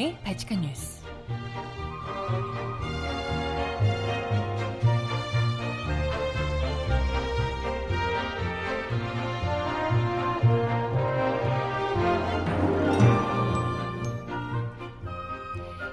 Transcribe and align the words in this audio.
정혜림의 0.00 0.16
발칙한 0.24 0.62
뉴스. 0.62 1.02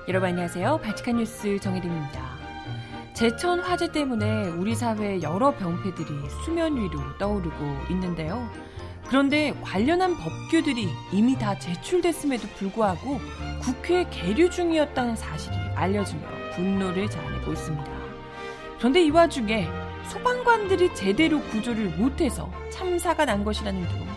여러분 0.08 0.30
안녕하세요. 0.30 0.80
발칙한 0.82 1.18
뉴스 1.18 1.60
정혜림입니다. 1.60 2.38
제천 3.14 3.60
화재 3.60 3.92
때문에 3.92 4.48
우리 4.52 4.74
사회 4.74 5.22
여러 5.22 5.52
병폐들이 5.52 6.08
수면 6.46 6.78
위로 6.78 7.00
떠오르고 7.18 7.56
있는데요. 7.90 8.50
그런데 9.08 9.54
관련한 9.62 10.18
법규들이 10.18 10.90
이미 11.12 11.38
다 11.38 11.58
제출됐음에도 11.58 12.48
불구하고 12.56 13.20
국회에 13.62 14.06
계류 14.10 14.50
중이었다는 14.50 15.16
사실이 15.16 15.56
알려지며 15.76 16.22
분노를 16.56 17.10
자아내고 17.10 17.54
있습니다. 17.54 17.92
그런데 18.78 19.04
이 19.04 19.10
와중에 19.10 19.68
소방관들이 20.10 20.94
제대로 20.94 21.42
구조를 21.42 21.90
못해서 21.98 22.52
참사가 22.70 23.26
난 23.26 23.44
것이라는 23.44 23.88
등 23.88 24.08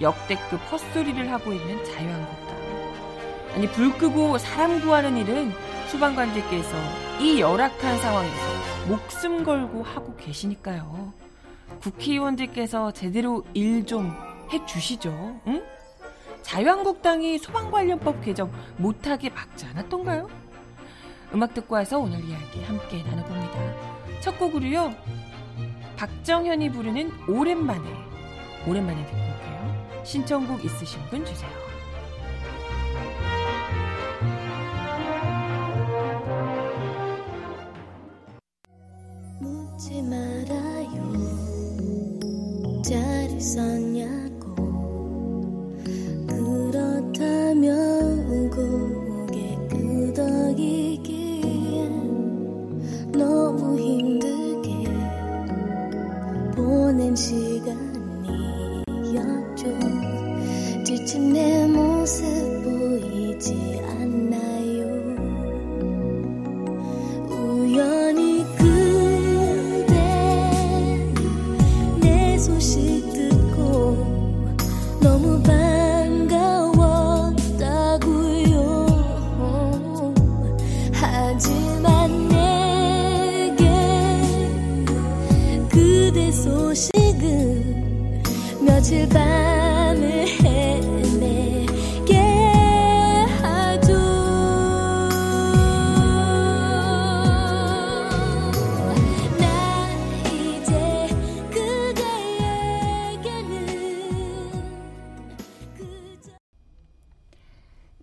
역대급 0.00 0.60
헛소리를 0.70 1.30
하고 1.30 1.52
있는 1.52 1.84
자유한국당. 1.84 2.60
아니 3.54 3.66
불 3.68 3.96
끄고 3.96 4.38
사람 4.38 4.80
구하는 4.80 5.16
일은 5.16 5.52
소방관들께서 5.88 6.76
이 7.20 7.40
열악한 7.40 7.98
상황에서 7.98 8.88
목숨 8.88 9.44
걸고 9.44 9.82
하고 9.82 10.16
계시니까요. 10.16 11.12
국회의원들께서 11.82 12.92
제대로 12.92 13.44
일 13.54 13.84
좀 13.86 14.12
해 14.52 14.66
주시죠. 14.66 15.40
응? 15.46 15.62
자유한국당이 16.42 17.38
소방관련법 17.38 18.24
개정 18.24 18.50
못하게 18.76 19.30
막지 19.30 19.66
않았던가요? 19.66 20.28
음악 21.32 21.54
듣고 21.54 21.76
와서 21.76 21.98
오늘 21.98 22.24
이야기 22.24 22.62
함께 22.64 23.02
나눠봅니다. 23.04 24.20
첫 24.20 24.38
곡으로요. 24.38 24.92
박정현이 25.96 26.72
부르는 26.72 27.12
오랜만에 27.28 27.88
오랜만에 28.66 29.04
듣고 29.06 29.18
올게요. 29.18 30.04
신청곡 30.04 30.64
있으신 30.64 31.00
분 31.06 31.24
주세요. 31.24 31.69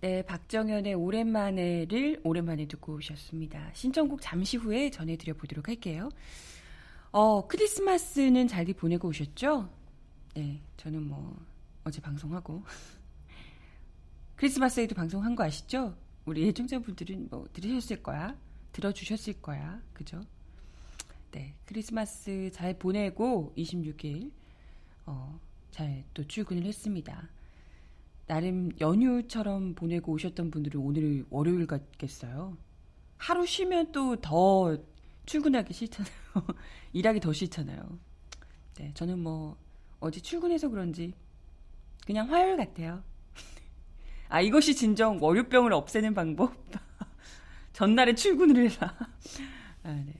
네, 0.00 0.22
박정현의 0.22 0.94
오랜만에를 0.94 2.20
오랜만에 2.22 2.66
듣고 2.68 2.94
오셨습니다. 2.94 3.72
신청곡 3.74 4.20
잠시 4.22 4.56
후에 4.56 4.90
전해드려 4.90 5.34
보도록 5.34 5.66
할게요. 5.66 6.08
어, 7.10 7.48
크리스마스는 7.48 8.46
잘 8.46 8.64
보내고 8.66 9.08
오셨죠? 9.08 9.68
네, 10.34 10.62
저는 10.76 11.02
뭐 11.02 11.36
어제 11.82 12.00
방송하고 12.00 12.62
크리스마스에도 14.36 14.94
방송한 14.94 15.34
거 15.34 15.42
아시죠? 15.42 15.96
우리 16.26 16.46
애청자분들은 16.46 17.28
뭐 17.30 17.48
들으셨을 17.52 18.00
거야, 18.00 18.36
들어주셨을 18.70 19.42
거야, 19.42 19.82
그죠? 19.92 20.20
네, 21.32 21.56
크리스마스 21.64 22.50
잘 22.52 22.78
보내고 22.78 23.52
26일 23.56 24.30
어, 25.06 25.40
잘 25.72 26.04
또 26.14 26.24
출근을 26.24 26.64
했습니다. 26.64 27.28
나름 28.28 28.70
연휴처럼 28.78 29.74
보내고 29.74 30.12
오셨던 30.12 30.50
분들은 30.50 30.78
오늘 30.80 31.24
월요일 31.30 31.66
같겠어요. 31.66 32.56
하루 33.16 33.44
쉬면 33.46 33.90
또 33.90 34.16
더 34.16 34.76
출근하기 35.24 35.72
싫잖아요. 35.74 36.12
일하기 36.92 37.20
더 37.20 37.32
싫잖아요. 37.32 37.98
네, 38.76 38.92
저는 38.94 39.18
뭐 39.18 39.56
어제 39.98 40.20
출근해서 40.20 40.68
그런지 40.68 41.12
그냥 42.06 42.30
화요일 42.30 42.56
같아요. 42.58 43.02
아, 44.28 44.42
이것이 44.42 44.74
진정 44.74 45.18
월요병을 45.20 45.72
없애는 45.72 46.12
방법? 46.14 46.54
전날에 47.72 48.14
출근을 48.14 48.70
해라. 48.70 48.96
아, 49.82 49.92
네. 49.92 50.14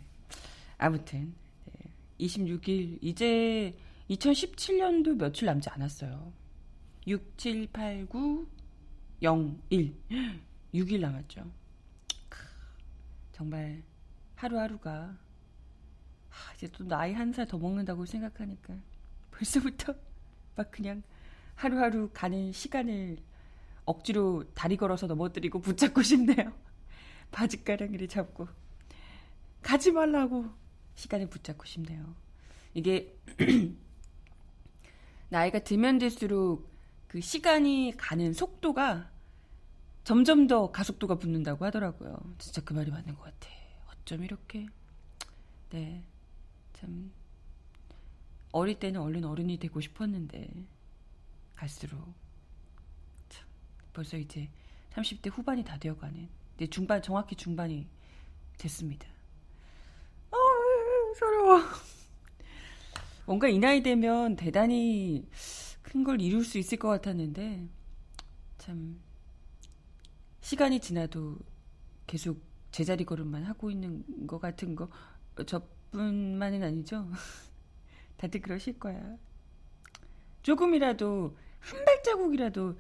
아무튼 0.79 1.35
네. 1.67 1.91
26일 2.21 2.99
이제 3.03 3.77
2017년도 4.11 5.17
며칠 5.17 5.47
남지 5.47 5.69
않았어요. 5.69 6.33
6, 7.09 7.39
7, 7.39 7.69
8, 7.73 8.07
9, 8.07 8.47
0, 9.23 9.63
1. 9.71 9.95
6일 10.75 11.01
남았죠. 11.01 11.51
크, 12.29 12.39
정말 13.33 13.83
하루하루가 14.35 15.17
하, 16.29 16.55
이제 16.55 16.69
또 16.69 16.85
나이 16.85 17.15
한 17.15 17.33
살 17.33 17.47
더 17.47 17.57
먹는다고 17.57 18.05
생각하니까 18.05 18.75
벌써부터 19.31 19.95
막 20.55 20.71
그냥 20.71 21.03
하루하루 21.55 22.11
가는 22.13 22.53
시간을 22.53 23.17
억지로 23.87 24.45
다리 24.55 24.77
걸어서 24.77 25.07
넘어뜨리고 25.07 25.61
붙잡고 25.61 26.03
싶네요. 26.03 26.53
바지가랑이를 27.33 28.09
잡고 28.09 28.49
가지 29.63 29.93
말라고 29.93 30.51
시간을 30.95 31.31
붙잡고 31.31 31.65
싶네요. 31.65 32.15
이게 32.75 33.17
나이가 35.31 35.59
들면 35.61 35.99
들수록 35.99 36.68
그 37.09 37.21
시간이 37.21 37.95
가는 37.97 38.33
속도가 38.33 39.11
점점 40.05 40.47
더 40.47 40.71
가속도가 40.71 41.17
붙는다고 41.17 41.65
하더라고요. 41.65 42.17
진짜 42.39 42.63
그 42.63 42.73
말이 42.73 42.91
맞는 42.91 43.15
것 43.17 43.23
같아. 43.25 43.49
어쩜 43.91 44.25
이렇게 44.25 44.67
네 45.71 46.03
참 46.81 47.11
어릴 48.53 48.79
때는 48.79 49.01
얼른 49.01 49.25
어른이 49.25 49.59
되고 49.59 49.81
싶었는데 49.81 50.49
갈수록 51.57 52.15
참 53.29 53.47
벌써 53.93 54.17
이제 54.17 54.49
30대 54.93 55.31
후반이 55.31 55.65
다 55.65 55.77
되어가는 55.77 56.29
이제 56.57 56.67
중반 56.69 57.03
정확히 57.03 57.35
중반이 57.35 57.89
됐습니다. 58.59 59.09
아 60.31 60.37
서러워. 61.19 61.63
뭔가 63.27 63.49
이 63.49 63.59
나이 63.59 63.83
되면 63.83 64.37
대단히 64.37 65.29
큰 65.91 66.05
걸 66.05 66.21
이룰 66.21 66.45
수 66.45 66.59
있을 66.59 66.79
것 66.79 66.89
같았는데 66.89 67.67
참 68.59 69.01
시간이 70.41 70.81
지나도 70.81 71.39
계속 72.07 72.41
제자리 72.71 73.05
걸음만 73.05 73.45
하고 73.45 73.71
있는 73.71 74.05
것 74.27 74.39
같은 74.39 74.77
거 74.77 74.89
저뿐만은 75.47 76.63
아니죠. 76.63 77.11
다들 78.19 78.41
그러실 78.43 78.79
거야. 78.79 79.17
조금이라도 80.43 81.37
한 81.61 81.85
발자국이라도 81.85 82.79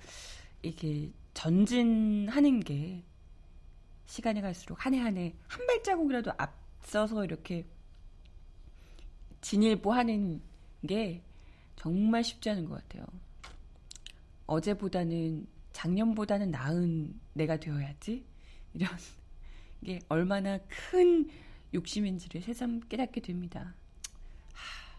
이렇게 0.63 1.13
전진하는 1.35 2.61
게 2.61 3.05
시간이 4.07 4.41
갈수록 4.41 4.85
한 4.85 4.95
해 4.95 5.01
한 5.01 5.17
해 5.17 5.35
한 5.49 5.67
발자국이라도 5.67 6.33
앞서서 6.37 7.25
이렇게 7.25 7.67
진일보하는 9.41 10.43
게 10.87 11.23
정말 11.79 12.25
쉽지 12.25 12.51
않은 12.51 12.65
것 12.69 12.75
같아요. 12.83 13.07
어제보다는 14.47 15.47
작년보다는 15.73 16.51
나은 16.51 17.19
내가 17.35 17.57
되어야지. 17.59 18.25
이런 18.75 18.91
게 19.85 20.01
얼마나 20.09 20.59
큰 20.59 21.31
욕심인지를 21.73 22.43
새삼 22.43 22.81
깨닫게 22.89 23.21
됩니다. 23.21 23.75
하, 24.53 24.97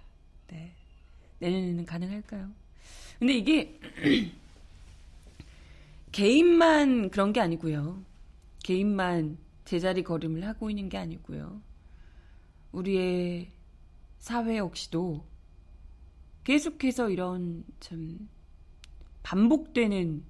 네. 0.48 0.72
내년에는 1.40 1.86
가능할까요? 1.86 2.50
근데 3.20 3.34
이게 3.34 3.78
개인만 6.14 7.10
그런 7.10 7.34
게 7.34 7.42
아니고요. 7.42 8.02
개인만 8.64 9.38
제자리 9.66 10.02
걸음을 10.02 10.48
하고 10.48 10.70
있는 10.70 10.88
게 10.88 10.98
아니고요. 10.98 11.62
우리의 12.72 13.52
사회 14.20 14.58
역시도 14.58 15.26
계속해서 16.44 17.10
이런 17.10 17.64
참 17.80 18.30
반복되는 19.24 20.24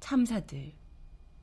참사들, 0.00 0.72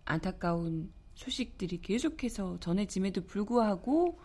안타까운 0.05 0.91
소식들이 1.15 1.81
계속해서 1.81 2.59
전해짐에도 2.59 3.25
불구하고 3.25 4.19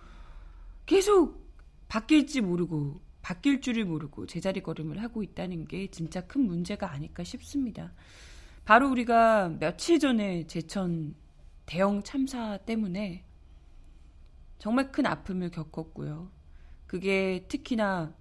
계속 0.86 1.44
바뀔지 1.88 2.40
모르고 2.40 3.00
바뀔 3.22 3.60
줄을 3.60 3.84
모르고 3.84 4.26
제자리 4.26 4.62
걸음을 4.62 5.02
하고 5.02 5.22
있다는 5.22 5.66
게 5.66 5.90
진짜 5.90 6.20
큰 6.26 6.42
문제가 6.42 6.92
아닐까 6.92 7.24
싶습니다. 7.24 7.92
바로 8.64 8.90
우리가 8.90 9.48
며칠 9.60 9.98
전에 9.98 10.46
제천 10.46 11.14
대형 11.64 12.02
참사 12.02 12.58
때문에 12.58 13.24
정말 14.58 14.92
큰 14.92 15.06
아픔을 15.06 15.50
겪었고요. 15.50 16.30
그게 16.86 17.46
특히나 17.48 18.14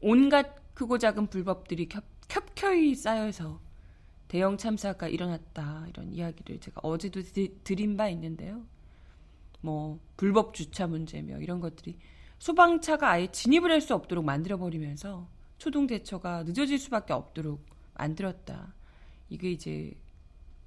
온갖 0.00 0.74
크고 0.74 0.98
작은 0.98 1.26
불법들이 1.28 1.88
겹, 1.88 2.04
겹켜이 2.28 2.94
쌓여서 2.94 3.60
대형 4.28 4.56
참사가 4.56 5.08
일어났다 5.08 5.86
이런 5.88 6.12
이야기를 6.12 6.60
제가 6.60 6.80
어제도 6.84 7.20
드린 7.64 7.96
바 7.96 8.08
있는데요. 8.08 8.64
뭐 9.60 9.98
불법 10.16 10.54
주차 10.54 10.86
문제며 10.86 11.40
이런 11.40 11.60
것들이 11.60 11.98
소방차가 12.38 13.10
아예 13.10 13.26
진입을 13.30 13.70
할 13.70 13.80
수 13.80 13.94
없도록 13.94 14.24
만들어 14.24 14.56
버리면서 14.56 15.28
초동 15.58 15.86
대처가 15.86 16.44
늦어질 16.44 16.78
수밖에 16.78 17.12
없도록 17.12 17.64
만들었다. 17.94 18.74
이게 19.28 19.50
이제 19.50 19.92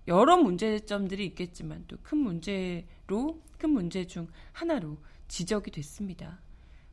여러 0.08 0.38
문제점들이 0.38 1.26
있겠지만 1.28 1.86
또 1.88 1.98
큰 2.04 2.18
문제로 2.20 3.42
큰 3.58 3.70
문제 3.72 4.06
중 4.06 4.28
하나로 4.52 4.98
지적이 5.30 5.72
됐습니다. 5.72 6.42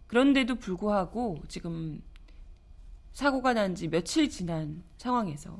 그런데도 0.06 0.54
불구하고 0.54 1.42
지금 1.48 2.00
사고가 3.12 3.52
난 3.54 3.74
지 3.74 3.88
며칠 3.88 4.28
지난 4.28 4.82
상황에서 4.98 5.58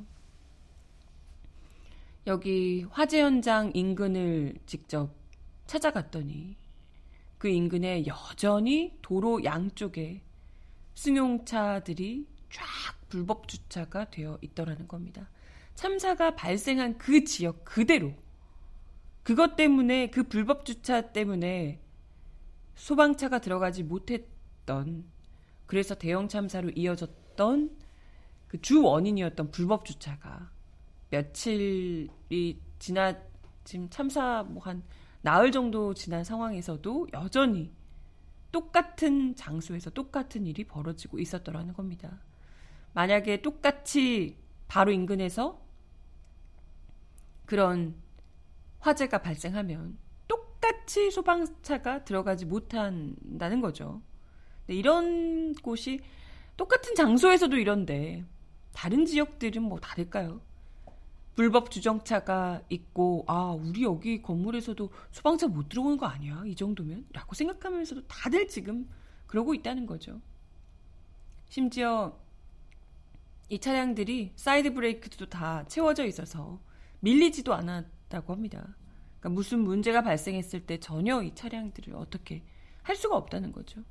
여기 2.27 2.85
화재 2.91 3.21
현장 3.23 3.71
인근을 3.75 4.57
직접 4.67 5.11
찾아갔더니 5.67 6.57
그 7.39 7.49
인근에 7.49 8.07
여전히 8.07 8.99
도로 9.03 9.43
양쪽에 9.45 10.23
승용차들이 10.95 12.27
쫙 12.51 12.65
불법 13.09 13.49
주차가 13.49 14.11
되어 14.11 14.39
있더라는 14.43 14.87
겁니다. 14.87 15.29
참사가 15.75 16.35
발생한 16.35 16.99
그 16.99 17.25
지역 17.25 17.65
그대로 17.65 18.13
그것 19.23 19.57
때문에 19.57 20.11
그 20.11 20.25
불법 20.25 20.65
주차 20.67 21.13
때문에 21.13 21.81
소방차가 22.75 23.39
들어가지 23.41 23.83
못했던 23.83 25.05
그래서 25.67 25.95
대형 25.95 26.29
참사로 26.29 26.71
이어졌 26.71 27.11
던 27.41 27.71
그 28.51 28.59
주 28.61 28.83
원인이었던 28.83 29.53
불법 29.53 29.85
주차가 29.85 30.51
며칠이 31.11 32.61
지나 32.81 33.17
지금 33.63 33.89
참사 33.91 34.43
뭐 34.43 34.63
한 34.65 34.83
나흘 35.23 35.53
정도 35.53 35.95
지난 35.95 36.25
상황에서도 36.25 37.09
여전히 37.13 37.73
똑같은 38.51 39.37
장소에서 39.37 39.91
똑같은 39.91 40.47
일이 40.47 40.65
벌어지고 40.65 41.21
있었더라는 41.21 41.75
겁니다. 41.75 42.19
만약에 42.95 43.41
똑같이 43.43 44.37
바로 44.67 44.91
인근에서 44.91 45.61
그런 47.47 47.95
화재가 48.81 49.23
발생하면 49.23 49.97
똑같이 50.27 51.13
소방차가 51.13 52.05
들어가지 52.05 52.47
못한다는 52.47 53.61
거죠. 53.61 54.03
이런 54.67 55.55
곳이 55.55 56.01
똑같은 56.61 56.95
장소에서도 56.95 57.57
이런데 57.57 58.23
다른 58.75 59.07
지역들은 59.07 59.63
뭐 59.63 59.81
다를까요? 59.81 60.43
불법 61.35 61.71
주정차가 61.71 62.61
있고 62.69 63.25
아 63.29 63.53
우리 63.53 63.83
여기 63.83 64.21
건물에서도 64.21 64.91
소방차 65.11 65.49
못 65.49 65.71
들어오는 65.71 65.97
거 65.97 66.05
아니야? 66.05 66.43
이 66.45 66.55
정도면? 66.55 67.07
라고 67.15 67.35
생각하면서도 67.35 68.07
다들 68.09 68.47
지금 68.47 68.87
그러고 69.27 69.55
있다는 69.55 69.87
거죠. 69.87 70.21
심지어 71.49 72.21
이 73.49 73.59
차량들이 73.59 74.33
사이드 74.37 74.75
브레이크도 74.75 75.31
다 75.31 75.65
채워져 75.67 76.05
있어서 76.05 76.61
밀리지도 77.01 77.55
않았다고 77.55 78.35
합니다. 78.35 78.77
그러니까 79.19 79.31
무슨 79.31 79.61
문제가 79.61 80.03
발생했을 80.03 80.67
때 80.67 80.79
전혀 80.79 81.23
이 81.23 81.35
차량들을 81.35 81.95
어떻게 81.95 82.43
할 82.83 82.97
수가 82.97 83.17
없다는 83.17 83.51
거죠 83.51 83.83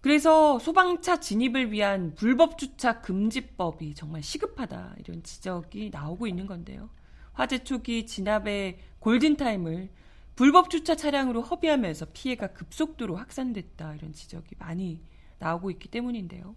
그래서 0.00 0.58
소방차 0.60 1.18
진입을 1.18 1.72
위한 1.72 2.14
불법 2.14 2.56
주차 2.56 3.00
금지법이 3.00 3.94
정말 3.94 4.22
시급하다 4.22 4.94
이런 4.98 5.22
지적이 5.22 5.90
나오고 5.92 6.26
있는 6.26 6.46
건데요. 6.46 6.88
화재 7.32 7.64
초기 7.64 8.06
진압의 8.06 8.78
골든타임을 9.00 9.88
불법 10.36 10.70
주차 10.70 10.94
차량으로 10.94 11.42
허비하면서 11.42 12.06
피해가 12.12 12.48
급속도로 12.48 13.16
확산됐다 13.16 13.96
이런 13.96 14.12
지적이 14.12 14.54
많이 14.58 15.02
나오고 15.40 15.70
있기 15.72 15.88
때문인데요. 15.88 16.54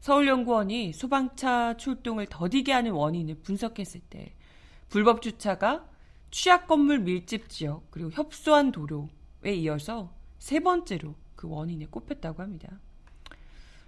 서울연구원이 0.00 0.92
소방차 0.92 1.76
출동을 1.76 2.26
더디게 2.26 2.72
하는 2.72 2.92
원인을 2.92 3.36
분석했을 3.42 4.00
때 4.10 4.34
불법 4.88 5.22
주차가 5.22 5.84
취약 6.30 6.66
건물 6.66 6.98
밀집 7.00 7.48
지역 7.48 7.88
그리고 7.90 8.10
협소한 8.10 8.72
도로에 8.72 9.54
이어서 9.54 10.12
세 10.38 10.60
번째로 10.60 11.14
그 11.38 11.48
원인에 11.48 11.86
꼽혔다고 11.86 12.42
합니다. 12.42 12.80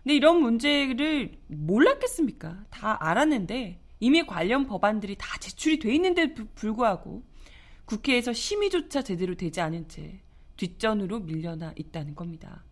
근데 0.04 0.14
이런 0.14 0.40
문제를 0.40 1.36
몰랐겠습니까? 1.48 2.64
다 2.70 2.96
알았는데 3.04 3.80
이미 3.98 4.24
관련 4.24 4.66
법안들이 4.66 5.16
다 5.18 5.36
제출이 5.38 5.80
돼 5.80 5.92
있는데 5.96 6.32
불구하고 6.32 7.24
국회에서 7.86 8.32
심의조차 8.32 9.02
제대로 9.02 9.34
되지 9.34 9.60
않은 9.60 9.88
채 9.88 10.20
뒷전으로 10.56 11.20
밀려나 11.20 11.72
있다는 11.74 12.14
겁니다. 12.14 12.64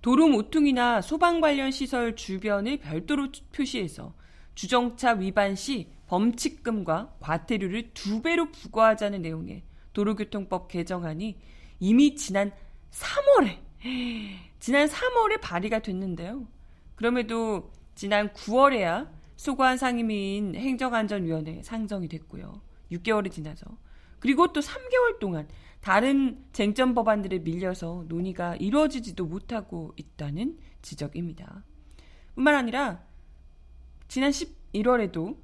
도로 0.00 0.26
모퉁이나 0.28 1.02
소방 1.02 1.42
관련 1.42 1.70
시설 1.70 2.16
주변을 2.16 2.78
별도로 2.78 3.28
표시해서 3.52 4.14
주정차 4.54 5.12
위반 5.12 5.56
시 5.56 5.88
범칙금과 6.06 7.16
과태료를 7.20 7.90
두 7.92 8.22
배로 8.22 8.50
부과하자는 8.50 9.20
내용의 9.20 9.62
도로교통법 9.92 10.68
개정안이 10.68 11.36
이미 11.80 12.16
지난 12.16 12.52
3월에 12.94 13.58
지난 14.60 14.86
3월에 14.88 15.40
발의가 15.40 15.80
됐는데요. 15.80 16.46
그럼에도 16.94 17.70
지난 17.94 18.32
9월에야 18.32 19.10
소관 19.36 19.76
상임위인 19.76 20.54
행정안전위원회 20.54 21.62
상정이 21.62 22.08
됐고요. 22.08 22.60
6개월이 22.92 23.30
지나서 23.32 23.66
그리고 24.20 24.52
또 24.52 24.60
3개월 24.60 25.18
동안 25.18 25.48
다른 25.80 26.42
쟁점 26.52 26.94
법안들에 26.94 27.40
밀려서 27.40 28.04
논의가 28.08 28.56
이루어지지도 28.56 29.26
못하고 29.26 29.92
있다는 29.96 30.58
지적입니다. 30.80 31.64
뿐만 32.34 32.54
아니라 32.54 33.04
지난 34.08 34.30
11월에도 34.30 35.36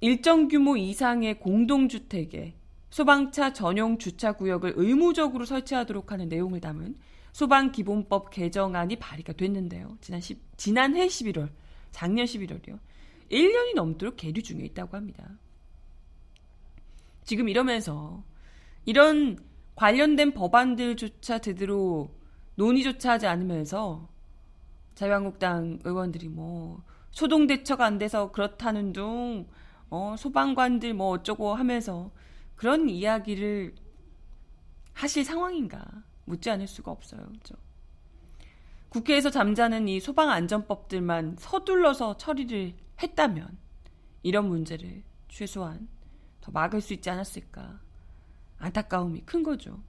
일정 0.00 0.48
규모 0.48 0.76
이상의 0.76 1.40
공동주택에 1.40 2.54
소방차 2.94 3.52
전용 3.52 3.98
주차 3.98 4.34
구역을 4.34 4.74
의무적으로 4.76 5.44
설치하도록 5.46 6.12
하는 6.12 6.28
내용을 6.28 6.60
담은 6.60 6.96
소방기본법 7.32 8.30
개정안이 8.30 8.94
발의가 9.00 9.32
됐는데요. 9.32 9.98
지난 10.00 10.20
10, 10.20 10.56
지난해 10.56 11.08
11월, 11.08 11.48
작년 11.90 12.24
11월이요. 12.24 12.78
1년이 13.32 13.74
넘도록 13.74 14.16
계류 14.16 14.44
중에 14.44 14.60
있다고 14.60 14.96
합니다. 14.96 15.28
지금 17.24 17.48
이러면서 17.48 18.22
이런 18.84 19.40
관련된 19.74 20.32
법안들조차 20.32 21.40
제대로 21.40 22.14
논의조차 22.54 23.14
하지 23.14 23.26
않으면서 23.26 24.08
자유한국당 24.94 25.80
의원들이 25.82 26.28
뭐 26.28 26.84
소동 27.10 27.48
대처가 27.48 27.86
안 27.86 27.98
돼서 27.98 28.30
그렇다는 28.30 28.92
둥, 28.92 29.48
어, 29.90 30.14
소방관들 30.16 30.94
뭐 30.94 31.08
어쩌고 31.08 31.54
하면서 31.54 32.12
그런 32.56 32.88
이야기를 32.88 33.74
하실 34.92 35.24
상황인가 35.24 35.84
묻지 36.24 36.50
않을 36.50 36.66
수가 36.66 36.90
없어요. 36.90 37.20
그렇죠? 37.26 37.54
국회에서 38.88 39.30
잠자는 39.30 39.88
이 39.88 39.98
소방 39.98 40.30
안전법들만 40.30 41.36
서둘러서 41.38 42.16
처리를 42.16 42.74
했다면 43.02 43.58
이런 44.22 44.48
문제를 44.48 45.02
최소한 45.28 45.88
더 46.40 46.52
막을 46.52 46.80
수 46.80 46.92
있지 46.92 47.10
않았을까 47.10 47.80
안타까움이 48.58 49.22
큰 49.22 49.42
거죠. 49.42 49.82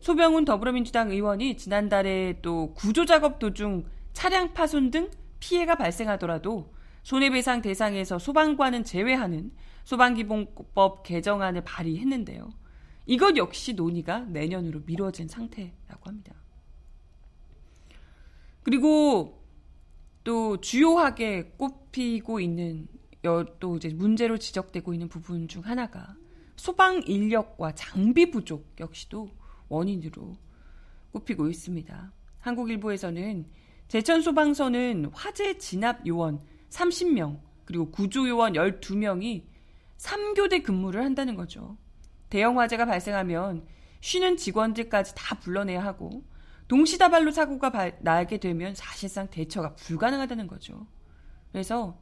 소병훈 0.00 0.44
더불어민주당 0.44 1.10
의원이 1.10 1.56
지난달에 1.56 2.40
또 2.42 2.74
구조작업 2.74 3.38
도중 3.38 3.84
차량 4.12 4.52
파손 4.52 4.90
등 4.90 5.10
피해가 5.38 5.76
발생하더라도 5.76 6.74
손해배상 7.02 7.62
대상에서 7.62 8.18
소방관은 8.18 8.84
제외하는 8.84 9.52
소방기본법 9.84 11.02
개정안을 11.02 11.64
발의했는데요. 11.64 12.52
이것 13.06 13.36
역시 13.36 13.74
논의가 13.74 14.20
내년으로 14.20 14.82
미뤄진 14.86 15.26
상태라고 15.26 16.04
합니다. 16.04 16.34
그리고 18.62 19.42
또 20.22 20.60
주요하게 20.60 21.54
꼽히고 21.56 22.40
있는 22.40 22.86
또 23.58 23.76
이제 23.76 23.88
문제로 23.88 24.38
지적되고 24.38 24.92
있는 24.92 25.08
부분 25.08 25.48
중 25.48 25.64
하나가 25.64 26.14
소방 26.56 27.02
인력과 27.06 27.74
장비 27.74 28.30
부족 28.30 28.74
역시도 28.78 29.30
원인으로 29.68 30.36
꼽히고 31.12 31.48
있습니다. 31.48 32.12
한국일보에서는 32.40 33.46
제천 33.88 34.22
소방서는 34.22 35.06
화재 35.12 35.58
진압 35.58 36.06
요원 36.06 36.40
30명 36.68 37.40
그리고 37.64 37.90
구조 37.90 38.28
요원 38.28 38.52
12명이 38.52 39.49
3교대 40.00 40.62
근무를 40.62 41.04
한다는 41.04 41.34
거죠. 41.36 41.76
대형 42.30 42.58
화재가 42.58 42.86
발생하면 42.86 43.66
쉬는 44.00 44.36
직원들까지 44.36 45.14
다 45.14 45.38
불러내야 45.38 45.84
하고 45.84 46.24
동시다발로 46.68 47.32
사고가 47.32 47.70
발, 47.70 47.98
나게 48.00 48.38
되면 48.38 48.74
사실상 48.74 49.28
대처가 49.28 49.74
불가능하다는 49.74 50.46
거죠. 50.46 50.86
그래서 51.52 51.98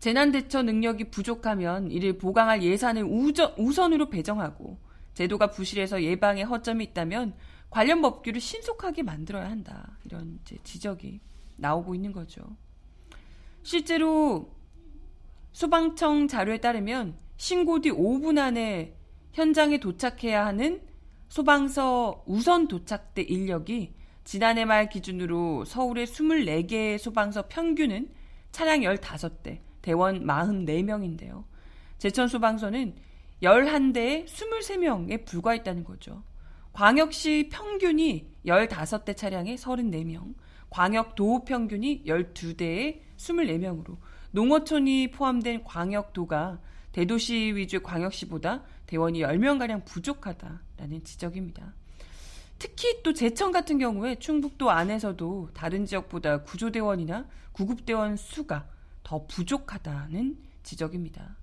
재난 0.00 0.32
대처 0.32 0.62
능력이 0.62 1.10
부족하면 1.10 1.90
이를 1.90 2.18
보강할 2.18 2.62
예산을 2.62 3.04
우저, 3.04 3.54
우선으로 3.56 4.10
배정하고 4.10 4.78
제도가 5.14 5.50
부실해서 5.50 6.02
예방에 6.02 6.42
허점이 6.42 6.84
있다면 6.84 7.34
관련 7.70 8.02
법규를 8.02 8.40
신속하게 8.40 9.02
만들어야 9.02 9.48
한다. 9.48 9.96
이런 10.04 10.40
지적이 10.64 11.20
나오고 11.56 11.94
있는 11.94 12.12
거죠. 12.12 12.42
실제로 13.62 14.50
소방청 15.54 16.26
자료에 16.26 16.58
따르면 16.58 17.16
신고 17.36 17.80
뒤 17.80 17.92
5분 17.92 18.38
안에 18.38 18.96
현장에 19.32 19.78
도착해야 19.78 20.44
하는 20.44 20.82
소방서 21.28 22.24
우선 22.26 22.66
도착대 22.66 23.22
인력이 23.22 23.94
지난해 24.24 24.64
말 24.64 24.88
기준으로 24.88 25.64
서울의 25.64 26.08
24개의 26.08 26.98
소방서 26.98 27.46
평균은 27.48 28.10
차량 28.50 28.80
15대, 28.80 29.60
대원 29.80 30.26
44명인데요. 30.26 31.44
제천 31.98 32.26
소방서는 32.26 32.96
11대에 33.40 34.26
23명에 34.26 35.24
불과했다는 35.24 35.84
거죠. 35.84 36.24
광역시 36.72 37.50
평균이 37.52 38.26
15대 38.44 39.16
차량에 39.16 39.54
34명, 39.54 40.34
광역도 40.70 41.44
평균이 41.44 42.02
12대에 42.06 43.02
24명으로 43.16 43.96
농어촌이 44.34 45.12
포함된 45.12 45.62
광역도가 45.62 46.58
대도시 46.90 47.52
위주 47.54 47.80
광역시보다 47.80 48.64
대원이 48.86 49.20
10명가량 49.20 49.84
부족하다라는 49.84 51.04
지적입니다. 51.04 51.72
특히 52.58 53.00
또 53.04 53.12
제천 53.12 53.52
같은 53.52 53.78
경우에 53.78 54.16
충북도 54.16 54.72
안에서도 54.72 55.50
다른 55.54 55.86
지역보다 55.86 56.42
구조대원이나 56.42 57.28
구급대원 57.52 58.16
수가 58.16 58.66
더 59.04 59.24
부족하다는 59.28 60.36
지적입니다. 60.64 61.36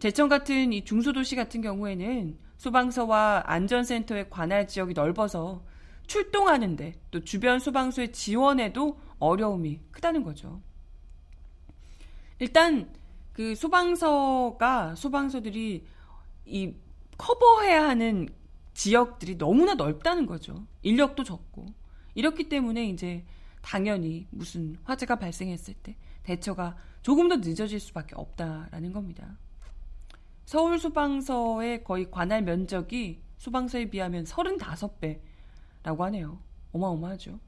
제천 0.00 0.28
같은 0.28 0.72
이 0.72 0.84
중소도시 0.84 1.36
같은 1.36 1.60
경우에는 1.60 2.36
소방서와 2.56 3.44
안전센터의 3.46 4.28
관할 4.28 4.66
지역이 4.66 4.94
넓어서 4.94 5.62
출동하는데 6.08 6.94
또 7.12 7.20
주변 7.20 7.60
소방서의 7.60 8.10
지원에도 8.12 8.98
어려움이 9.20 9.82
크다는 9.92 10.24
거죠. 10.24 10.60
일단 12.38 12.92
그 13.32 13.54
소방서가 13.54 14.94
소방서들이 14.94 15.84
이 16.46 16.74
커버해야 17.18 17.88
하는 17.88 18.28
지역들이 18.74 19.38
너무나 19.38 19.74
넓다는 19.74 20.26
거죠. 20.26 20.66
인력도 20.82 21.24
적고 21.24 21.66
이렇기 22.14 22.48
때문에 22.48 22.86
이제 22.88 23.24
당연히 23.62 24.26
무슨 24.30 24.76
화재가 24.84 25.18
발생했을 25.18 25.74
때 25.74 25.96
대처가 26.22 26.76
조금 27.02 27.28
더 27.28 27.36
늦어질 27.36 27.80
수밖에 27.80 28.14
없다라는 28.14 28.92
겁니다. 28.92 29.36
서울 30.44 30.78
소방서의 30.78 31.84
거의 31.84 32.10
관할 32.10 32.42
면적이 32.42 33.20
소방서에 33.38 33.90
비하면 33.90 34.24
35배라고 34.24 35.98
하네요. 35.98 36.38
어마어마하죠. 36.72 37.38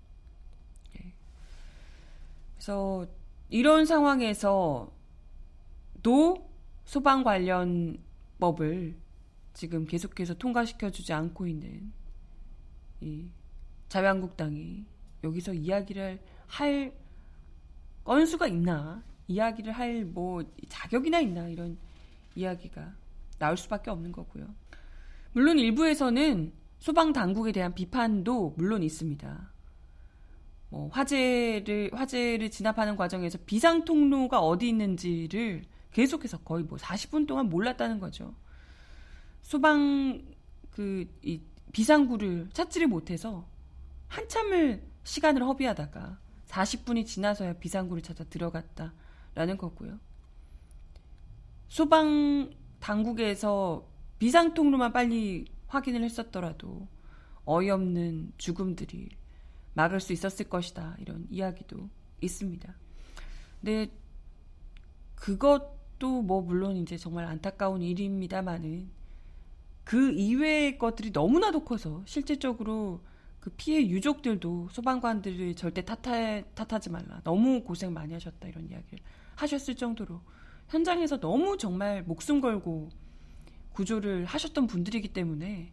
예. 0.98 1.12
그래서 2.54 3.06
이런 3.50 3.86
상황에서 3.86 4.92
도 6.02 6.48
소방 6.84 7.24
관련 7.24 7.98
법을 8.38 8.96
지금 9.54 9.86
계속해서 9.86 10.34
통과시켜주지 10.34 11.12
않고 11.12 11.46
있는 11.46 11.92
이 13.00 13.28
자유한국당이 13.88 14.84
여기서 15.24 15.54
이야기를 15.54 16.20
할 16.46 16.94
건수가 18.04 18.46
있나 18.46 19.02
이야기를 19.26 19.72
할 19.72 20.04
뭐 20.04 20.42
자격이나 20.68 21.20
있나 21.20 21.48
이런 21.48 21.76
이야기가 22.34 22.94
나올 23.38 23.56
수밖에 23.56 23.90
없는 23.90 24.12
거고요. 24.12 24.46
물론 25.32 25.58
일부에서는 25.58 26.52
소방 26.78 27.12
당국에 27.12 27.52
대한 27.52 27.74
비판도 27.74 28.54
물론 28.56 28.82
있습니다. 28.82 29.52
뭐 30.70 30.88
화재를 30.88 31.90
화재를 31.92 32.50
진압하는 32.50 32.96
과정에서 32.96 33.38
비상 33.46 33.84
통로가 33.84 34.40
어디 34.40 34.68
있는지를 34.68 35.64
계속해서 35.92 36.38
거의 36.38 36.64
뭐 36.64 36.78
40분 36.78 37.26
동안 37.26 37.48
몰랐다는 37.48 37.98
거죠. 38.00 38.34
소방 39.42 40.22
그 40.70 41.06
이 41.22 41.40
비상구를 41.72 42.50
찾지를 42.52 42.86
못해서 42.86 43.46
한참을 44.08 44.82
시간을 45.04 45.42
허비하다가 45.42 46.18
40분이 46.46 47.06
지나서야 47.06 47.54
비상구를 47.54 48.02
찾아 48.02 48.24
들어갔다라는 48.24 49.58
거고요. 49.58 49.98
소방 51.68 52.50
당국에서 52.80 53.86
비상 54.18 54.54
통로만 54.54 54.92
빨리 54.92 55.44
확인을 55.66 56.02
했었더라도 56.04 56.88
어이없는 57.44 58.32
죽음들이 58.38 59.10
막을 59.78 60.00
수 60.00 60.12
있었을 60.12 60.48
것이다. 60.48 60.96
이런 60.98 61.28
이야기도 61.30 61.88
있습니다. 62.20 62.74
근데 63.60 63.88
그것도 65.14 66.22
뭐 66.22 66.42
물론 66.42 66.76
이제 66.76 66.96
정말 66.96 67.26
안타까운 67.26 67.80
일입니다만은 67.82 68.90
그 69.84 70.10
이외의 70.10 70.78
것들이 70.78 71.12
너무나도 71.12 71.64
커서 71.64 72.02
실질적으로 72.06 73.04
그 73.38 73.50
피해 73.56 73.86
유족들도 73.86 74.68
소방관들을 74.72 75.54
절대 75.54 75.84
탓하, 75.84 76.42
탓하지 76.56 76.90
말라. 76.90 77.20
너무 77.22 77.62
고생 77.62 77.92
많이 77.92 78.12
하셨다. 78.12 78.48
이런 78.48 78.68
이야기를 78.68 78.98
하셨을 79.36 79.76
정도로 79.76 80.20
현장에서 80.70 81.20
너무 81.20 81.56
정말 81.56 82.02
목숨 82.02 82.40
걸고 82.40 82.88
구조를 83.70 84.24
하셨던 84.24 84.66
분들이기 84.66 85.12
때문에 85.12 85.72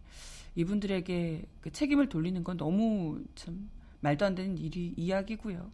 이분들에게 0.53 1.45
그 1.61 1.71
책임을 1.71 2.07
돌리는 2.07 2.43
건 2.43 2.55
너무 2.55 3.23
참 3.33 3.67
말도 4.05 4.23
안 4.25 4.35
되는 4.35 4.57
일이 4.57 4.93
이야기고요. 4.95 5.71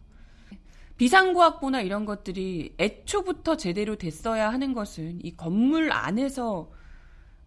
비상구학보나 0.96 1.82
이런 1.82 2.06
것들이 2.06 2.74
애초부터 2.78 3.56
제대로 3.56 3.96
됐어야 3.96 4.50
하는 4.50 4.72
것은 4.72 5.24
이 5.24 5.36
건물 5.36 5.92
안에서 5.92 6.70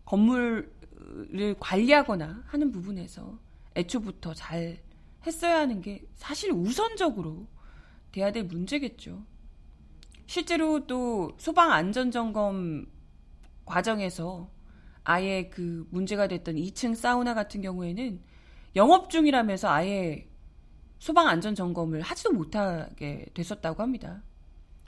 건물을 0.06 1.56
관리하거나 1.60 2.44
하는 2.46 2.72
부분에서 2.72 3.40
애초부터 3.76 4.34
잘 4.34 4.78
했어야 5.26 5.60
하는 5.60 5.82
게 5.82 6.06
사실 6.16 6.52
우선적으로 6.52 7.48
돼야 8.12 8.32
될 8.32 8.44
문제겠죠. 8.44 9.24
실제로 10.28 10.86
또 10.86 11.32
소방 11.38 11.72
안전 11.72 12.12
점검 12.12 12.86
과정에서 13.66 14.52
아예 15.04 15.50
그 15.50 15.88
문제가 15.90 16.28
됐던 16.28 16.56
2층 16.56 16.96
사우나 16.96 17.34
같은 17.34 17.62
경우에는 17.62 18.22
영업 18.76 19.10
중이라면서 19.10 19.70
아예 19.70 20.28
소방 21.00 21.28
안전 21.28 21.56
점검을 21.56 22.02
하지도 22.02 22.32
못하게 22.32 23.26
됐었다고 23.34 23.82
합니다. 23.82 24.24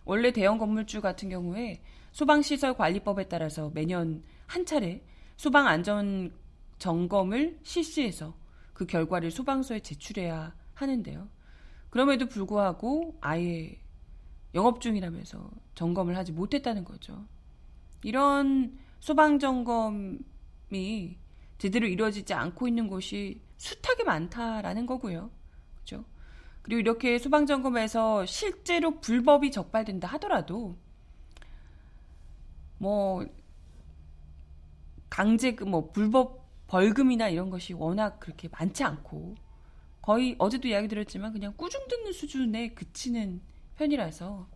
원래 0.06 0.32
대형 0.32 0.58
건물주 0.58 1.02
같은 1.02 1.30
경우에 1.30 1.82
소방시설 2.12 2.76
관리법에 2.76 3.28
따라서 3.28 3.72
매년 3.74 4.24
한 4.46 4.66
차례 4.66 5.04
소방 5.36 5.68
안전 5.68 6.34
점검을 6.80 7.60
실시해서 7.64 8.36
그 8.74 8.86
결과를 8.86 9.32
소방서에 9.32 9.82
제출해야 9.82 10.56
하는데요. 10.74 11.28
그럼에도 11.90 12.28
불구하고 12.28 13.18
아예 13.22 13.80
영업 14.56 14.82
중이라면서 14.82 15.50
점검을 15.76 16.16
하지 16.18 16.32
못했다는 16.32 16.84
거죠. 16.84 17.26
이런 18.04 18.78
소방 19.00 19.40
점검이 19.40 21.18
제대로 21.58 21.88
이루어지지 21.88 22.34
않고 22.34 22.68
있는 22.68 22.88
곳이 22.88 23.42
숱하게 23.58 24.04
많다라는 24.04 24.86
거고요. 24.86 25.32
그리고 26.68 26.82
이렇게 26.82 27.18
소방 27.18 27.46
점검에서 27.46 28.26
실제로 28.26 29.00
불법이 29.00 29.52
적발된다 29.52 30.10
하더라도 30.10 30.76
뭐 32.78 33.26
강제 35.10 35.52
뭐 35.52 35.92
불법 35.94 36.46
벌금이나 36.68 37.30
이런 37.30 37.50
것이 37.50 37.72
워낙 37.72 38.20
그렇게 38.20 38.50
많지 38.50 38.84
않고 38.84 39.36
거의 40.02 40.36
어제도 40.40 40.68
이야기 40.68 40.90
드렸지만 40.90 41.32
그냥 41.32 41.54
꾸중 41.56 41.88
듣는 41.88 42.12
수준에 42.12 42.74
그치는 42.74 43.40
편이라서 43.78 44.50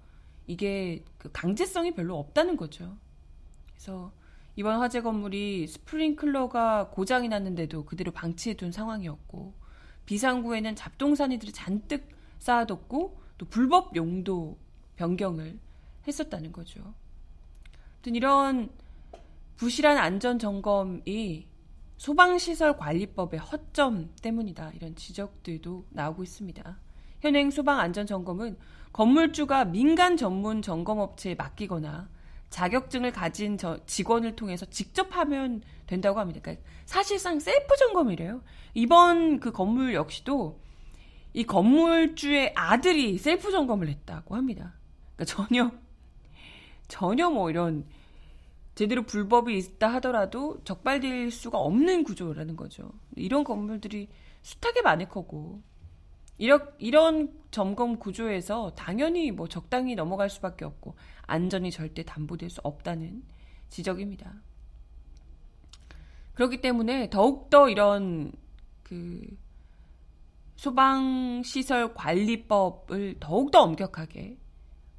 이게 0.48 1.06
그 1.18 1.32
강제성이 1.32 1.94
별로 1.94 2.20
없다는 2.20 2.58
거죠. 2.58 2.98
그래서 3.70 4.12
이번 4.58 4.80
화재 4.82 5.00
건물이 5.00 5.66
스프링클러가 5.66 6.90
고장이 6.90 7.30
났는데도 7.30 7.86
그대로 7.86 8.12
방치해 8.12 8.58
둔 8.58 8.74
상황이었고 8.74 9.61
비상구에는 10.12 10.76
잡동사니들이 10.76 11.54
잔뜩 11.54 12.06
쌓아뒀고 12.40 13.18
또 13.38 13.46
불법 13.46 13.96
용도 13.96 14.58
변경을 14.98 15.58
했었다는 16.06 16.52
거죠. 16.52 16.82
아무튼 17.94 18.16
이런 18.16 18.70
부실한 19.56 19.98
안전 19.98 20.38
점검이 20.38 21.48
소방시설 21.96 22.76
관리법의 22.76 23.40
허점 23.40 24.14
때문이다. 24.22 24.72
이런 24.72 24.98
지적들도 24.98 25.86
나오고 25.92 26.24
있습니다. 26.24 26.78
현행 27.22 27.50
소방 27.50 27.80
안전 27.80 28.06
점검은 28.06 28.58
건물주가 28.92 29.64
민간 29.64 30.18
전문 30.18 30.62
점검업체에 30.62 31.36
맡기거나 31.36 32.10
자격증을 32.52 33.12
가진 33.12 33.58
직원을 33.86 34.36
통해서 34.36 34.66
직접 34.68 35.16
하면 35.18 35.64
된다고 35.88 36.20
합니다. 36.20 36.42
그러니까 36.42 36.64
사실상 36.86 37.40
셀프 37.40 37.76
점검이래요. 37.78 38.44
이번 38.74 39.40
그 39.40 39.52
건물 39.52 39.96
역시도 39.96 40.62
이 41.34 41.46
건물주의 41.46 42.54
아들이 42.56 43.18
셀프 43.18 43.52
점검을 43.52 43.88
했다고 43.88 44.36
합니다. 44.36 44.74
그러니까 45.16 45.26
전혀 45.26 45.72
전혀 46.88 47.30
뭐 47.30 47.50
이런 47.50 47.86
제대로 48.76 49.04
불법이 49.04 49.58
있다 49.58 49.94
하더라도 49.96 50.62
적발될 50.64 51.32
수가 51.32 51.58
없는 51.58 52.04
구조라는 52.04 52.58
거죠. 52.58 52.92
이런 53.16 53.44
건물들이 53.44 54.10
숱하게 54.42 54.82
많을 54.82 55.08
거고 55.08 55.62
이런 56.42 56.74
이런 56.80 57.32
점검 57.52 58.00
구조에서 58.00 58.72
당연히 58.72 59.30
뭐 59.30 59.48
적당히 59.48 59.94
넘어갈 59.94 60.28
수밖에 60.28 60.66
없고 60.66 60.96
안전이 61.28 61.70
절대 61.70 62.02
담보될 62.02 62.50
수 62.50 62.60
없다는 62.64 63.24
지적입니다. 63.70 64.34
그렇기 66.34 66.60
때문에 66.60 67.12
더욱더 67.12 67.70
이런 67.70 68.32
그 68.82 69.22
소방시설 70.56 71.94
관리법을 71.94 73.18
더욱더 73.20 73.62
엄격하게 73.62 74.40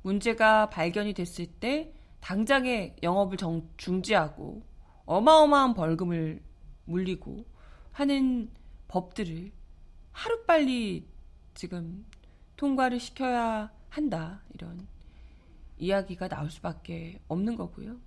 문제가 0.03 0.71
발견이 0.71 1.13
됐을 1.13 1.47
때 1.47 1.93
당장에 2.21 2.95
영업을 3.03 3.37
정, 3.37 3.69
중지하고 3.77 4.63
어마어마한 5.07 5.75
벌금을 5.75 6.41
물리고 6.85 7.45
하는 7.91 8.49
법들을 8.87 9.51
하루빨리 10.13 11.12
지금 11.55 12.05
통과를 12.57 13.01
시켜야 13.01 13.73
한다. 13.89 14.43
이런 14.55 14.87
이야기가 15.79 16.29
나올 16.29 16.51
수밖에 16.51 17.21
없는 17.29 17.57
거고요. 17.57 17.99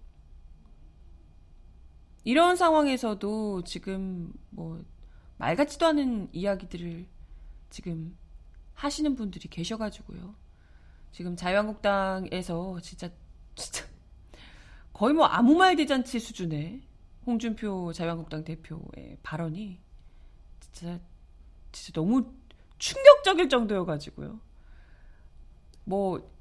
이런 2.23 2.55
상황에서도 2.55 3.63
지금 3.63 4.33
뭐 4.49 4.83
말 5.37 5.55
같지도 5.55 5.85
않은 5.87 6.29
이야기들을 6.31 7.05
지금 7.69 8.17
하시는 8.73 9.15
분들이 9.15 9.49
계셔가지고요. 9.49 10.35
지금 11.11 11.35
자유한국당에서 11.35 12.79
진짜 12.81 13.09
진짜 13.55 13.85
거의 14.93 15.13
뭐 15.13 15.25
아무 15.25 15.55
말 15.55 15.75
대잔치 15.75 16.19
수준의 16.19 16.81
홍준표 17.25 17.91
자유한국당 17.93 18.43
대표의 18.43 19.17
발언이 19.23 19.79
진짜 20.59 20.99
진짜 21.71 21.91
너무 21.99 22.33
충격적일 22.77 23.49
정도여가지고요. 23.49 24.39
뭐 25.85 26.31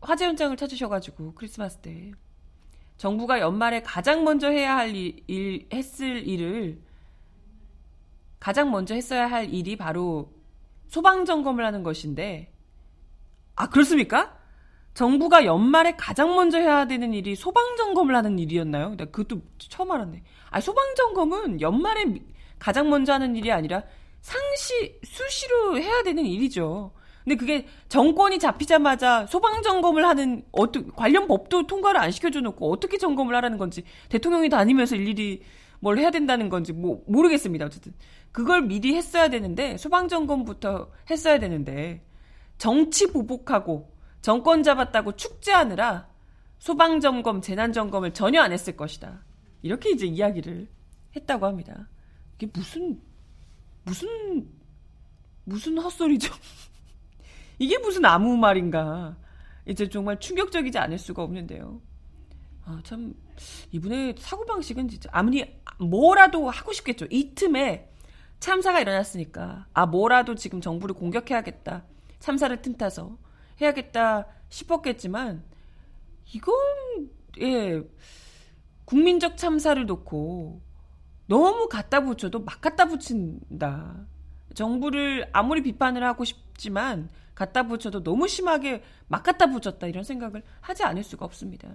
화재 0.00 0.26
현장을 0.26 0.56
찾으셔가지고 0.56 1.34
크리스마스 1.34 1.78
때 1.78 2.12
정부가 2.96 3.40
연말에 3.40 3.82
가장 3.82 4.24
먼저 4.24 4.48
해야 4.48 4.76
할 4.76 4.94
일, 4.94 5.68
했을 5.72 6.26
일을 6.26 6.80
가장 8.38 8.70
먼저 8.70 8.94
했어야 8.94 9.26
할 9.26 9.52
일이 9.52 9.76
바로 9.76 10.32
소방 10.88 11.24
점검을 11.24 11.64
하는 11.64 11.82
것인데 11.82 12.52
아 13.56 13.68
그렇습니까? 13.68 14.38
정부가 14.94 15.44
연말에 15.44 15.96
가장 15.96 16.34
먼저 16.36 16.58
해야 16.58 16.86
되는 16.86 17.12
일이 17.12 17.34
소방 17.34 17.76
점검을 17.76 18.14
하는 18.14 18.38
일이었나요? 18.38 18.96
나 18.96 19.04
그것도 19.06 19.42
처음 19.58 19.90
알았네. 19.90 20.22
아 20.50 20.60
소방 20.60 20.94
점검은 20.94 21.60
연말에 21.60 22.04
가장 22.58 22.88
먼저 22.88 23.12
하는 23.12 23.36
일이 23.36 23.52
아니라 23.52 23.82
상시 24.26 24.98
수시로 25.04 25.78
해야 25.78 26.02
되는 26.02 26.26
일이죠. 26.26 26.90
근데 27.22 27.36
그게 27.36 27.66
정권이 27.88 28.40
잡히자마자 28.40 29.24
소방 29.26 29.62
점검을 29.62 30.04
하는 30.04 30.44
어떤 30.50 30.90
관련 30.92 31.28
법도 31.28 31.68
통과를 31.68 32.00
안 32.00 32.10
시켜줘 32.10 32.40
놓고 32.40 32.72
어떻게 32.72 32.98
점검을 32.98 33.36
하라는 33.36 33.56
건지 33.56 33.84
대통령이 34.08 34.48
다니면서 34.48 34.96
일일이 34.96 35.42
뭘 35.78 35.98
해야 35.98 36.10
된다는 36.10 36.48
건지 36.48 36.72
뭐 36.72 37.04
모르겠습니다. 37.06 37.66
어쨌든 37.66 37.94
그걸 38.32 38.62
미리 38.62 38.96
했어야 38.96 39.28
되는데 39.28 39.76
소방 39.76 40.08
점검부터 40.08 40.90
했어야 41.08 41.38
되는데 41.38 42.04
정치 42.58 43.12
보복하고 43.12 43.92
정권 44.22 44.64
잡았다고 44.64 45.14
축제하느라 45.14 46.08
소방 46.58 46.98
점검, 46.98 47.42
재난 47.42 47.72
점검을 47.72 48.12
전혀 48.12 48.40
안 48.42 48.50
했을 48.50 48.76
것이다. 48.76 49.22
이렇게 49.62 49.90
이제 49.90 50.04
이야기를 50.04 50.66
했다고 51.14 51.46
합니다. 51.46 51.88
이게 52.34 52.50
무슨 52.52 53.00
무슨 53.86 54.48
무슨 55.44 55.78
헛소리죠? 55.78 56.34
이게 57.58 57.78
무슨 57.78 58.04
아무 58.04 58.36
말인가. 58.36 59.16
이제 59.64 59.88
정말 59.88 60.18
충격적이지 60.20 60.76
않을 60.78 60.98
수가 60.98 61.22
없는데요. 61.22 61.80
아, 62.64 62.80
참, 62.84 63.14
이분의 63.70 64.16
사고 64.18 64.44
방식은 64.44 64.88
진짜, 64.88 65.08
아무리, 65.12 65.44
뭐라도 65.78 66.50
하고 66.50 66.72
싶겠죠. 66.72 67.06
이 67.10 67.34
틈에 67.34 67.88
참사가 68.40 68.80
일어났으니까, 68.80 69.66
아, 69.72 69.86
뭐라도 69.86 70.34
지금 70.34 70.60
정부를 70.60 70.94
공격해야겠다. 70.94 71.84
참사를 72.18 72.60
틈타서 72.60 73.16
해야겠다 73.60 74.26
싶었겠지만, 74.48 75.44
이건, 76.32 76.54
예, 77.40 77.82
국민적 78.84 79.36
참사를 79.36 79.84
놓고 79.86 80.60
너무 81.26 81.68
갖다 81.68 82.00
붙여도 82.00 82.40
막 82.40 82.60
갖다 82.60 82.86
붙인다. 82.86 84.06
정부를 84.54 85.28
아무리 85.32 85.62
비판을 85.62 86.02
하고 86.02 86.24
싶지만 86.24 87.10
갖다 87.34 87.64
붙여도 87.64 88.02
너무 88.02 88.26
심하게 88.26 88.82
막 89.08 89.22
갖다 89.22 89.46
붙였다 89.46 89.86
이런 89.86 90.04
생각을 90.04 90.42
하지 90.60 90.84
않을 90.84 91.02
수가 91.02 91.26
없습니다. 91.26 91.68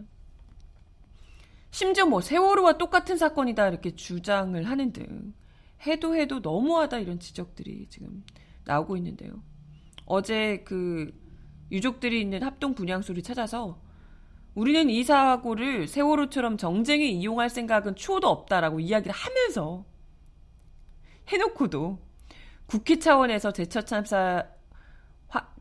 심지어 1.69 2.05
뭐 2.05 2.19
세월호와 2.21 2.77
똑같은 2.77 3.17
사건이다 3.17 3.69
이렇게 3.69 3.95
주장을 3.95 4.61
하는 4.63 4.91
등 4.91 5.33
해도 5.85 6.15
해도 6.15 6.39
너무하다 6.39 6.99
이런 6.99 7.19
지적들이 7.19 7.87
지금 7.89 8.23
나오고 8.65 8.97
있는데요. 8.97 9.41
어제 10.05 10.63
그 10.65 11.13
유족들이 11.71 12.19
있는 12.19 12.43
합동 12.43 12.75
분향소를 12.75 13.23
찾아서 13.23 13.81
우리는 14.53 14.89
이 14.89 15.03
사고를 15.03 15.87
세월호처럼 15.87 16.57
정쟁에 16.57 17.05
이용할 17.05 17.49
생각은 17.49 17.95
추호도 17.95 18.27
없다라고 18.27 18.79
이야기를 18.81 19.13
하면서 19.13 19.85
해놓고도 21.27 21.99
국회 22.65 22.99
차원에서 22.99 23.53
제처 23.53 23.81
참사 23.81 24.45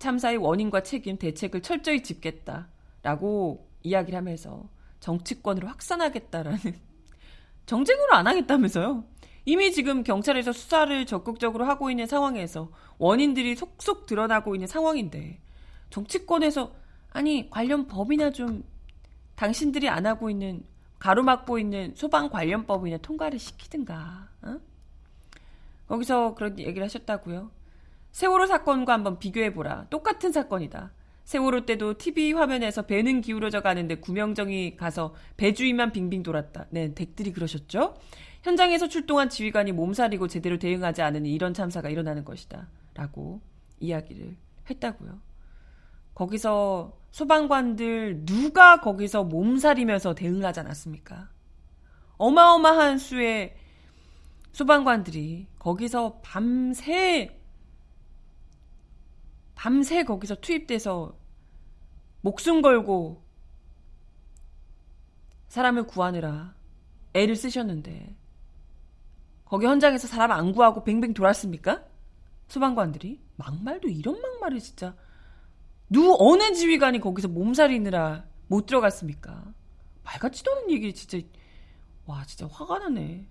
참사의 0.01 0.39
원인과 0.39 0.83
책임 0.83 1.17
대책을 1.17 1.63
철저히 1.63 2.03
짚겠다라고 2.03 3.69
이야기를 3.83 4.17
하면서 4.17 4.69
정치권으로 4.99 5.69
확산하겠다라는 5.69 6.59
정쟁으로 7.67 8.15
안 8.15 8.27
하겠다면서요. 8.27 9.05
이미 9.45 9.71
지금 9.73 10.03
경찰에서 10.03 10.53
수사를 10.53 11.07
적극적으로 11.07 11.65
하고 11.65 11.91
있는 11.91 12.07
상황에서 12.07 12.71
원인들이 12.99 13.55
속속 13.55 14.07
드러나고 14.07 14.57
있는 14.57 14.67
상황인데 14.67 15.41
정치권에서 15.91 16.73
아니 17.11 17.49
관련 17.49 17.87
법이나 17.87 18.31
좀 18.31 18.65
당신들이 19.41 19.89
안 19.89 20.05
하고 20.05 20.29
있는 20.29 20.63
가로막고 20.99 21.59
있는 21.59 21.95
소방 21.97 22.29
관련법이나 22.29 22.99
통과를 22.99 23.39
시키든가. 23.39 24.29
어? 24.43 24.61
거기서 25.89 26.35
그런 26.35 26.59
얘기를 26.59 26.83
하셨다고요. 26.85 27.51
세월호 28.13 28.47
사건과 28.47 28.93
한번 28.93 29.19
비교해보라. 29.19 29.87
똑같은 29.89 30.31
사건이다. 30.31 30.93
세월호 31.25 31.65
때도 31.65 31.97
TV 31.97 32.35
화면에서 32.35 32.83
배는 32.83 33.23
기울어져 33.23 33.63
가는데 33.63 33.95
구명정이 33.95 34.77
가서 34.77 35.15
배주위만 35.39 35.93
빙빙 35.93 36.23
돌았다. 36.23 36.67
네, 36.69 36.93
댁들이 36.93 37.33
그러셨죠? 37.33 37.97
현장에서 38.43 38.89
출동한 38.89 39.31
지휘관이 39.31 39.73
몸살이고 39.73 40.29
제대로 40.29 40.59
대응하지 40.59 41.01
않으니 41.01 41.33
이런 41.33 41.55
참사가 41.55 41.89
일어나는 41.89 42.27
것이다. 42.27 42.69
라고 42.93 43.41
이야기를 43.79 44.37
했다고요. 44.69 45.30
거기서 46.15 46.99
소방관들 47.11 48.25
누가 48.25 48.81
거기서 48.81 49.25
몸살이면서 49.25 50.15
대응하지 50.15 50.61
않았습니까? 50.61 51.29
어마어마한 52.19 52.99
수의 52.99 53.57
소방관들이 54.53 55.49
거기서 55.59 56.21
밤새 56.23 57.41
밤새 59.55 60.05
거기서 60.05 60.37
투입돼서 60.37 61.19
목숨 62.21 62.63
걸고 62.63 63.25
사람을 65.49 65.87
구하느라 65.87 66.55
애를 67.13 67.37
쓰셨는데 67.37 68.17
거기 69.45 69.67
현장에서 69.67 70.07
사람 70.07 70.31
안 70.31 70.53
구하고 70.53 70.85
뱅뱅 70.85 71.13
돌았습니까? 71.13 71.83
소방관들이 72.49 73.21
막말도 73.37 73.89
이런 73.89 74.21
막말을 74.21 74.61
진짜 74.61 74.95
누 75.91 76.17
어느 76.21 76.55
지휘관이 76.55 77.01
거기서 77.01 77.29
몸살이느라 77.29 78.25
못 78.47 78.67
들어갔습니까? 78.67 79.53
말 80.05 80.19
같지도 80.19 80.53
않은 80.53 80.71
얘기 80.71 80.95
진짜 80.95 81.19
와 82.07 82.25
진짜 82.25 82.47
화가 82.47 82.79
나네. 82.79 83.29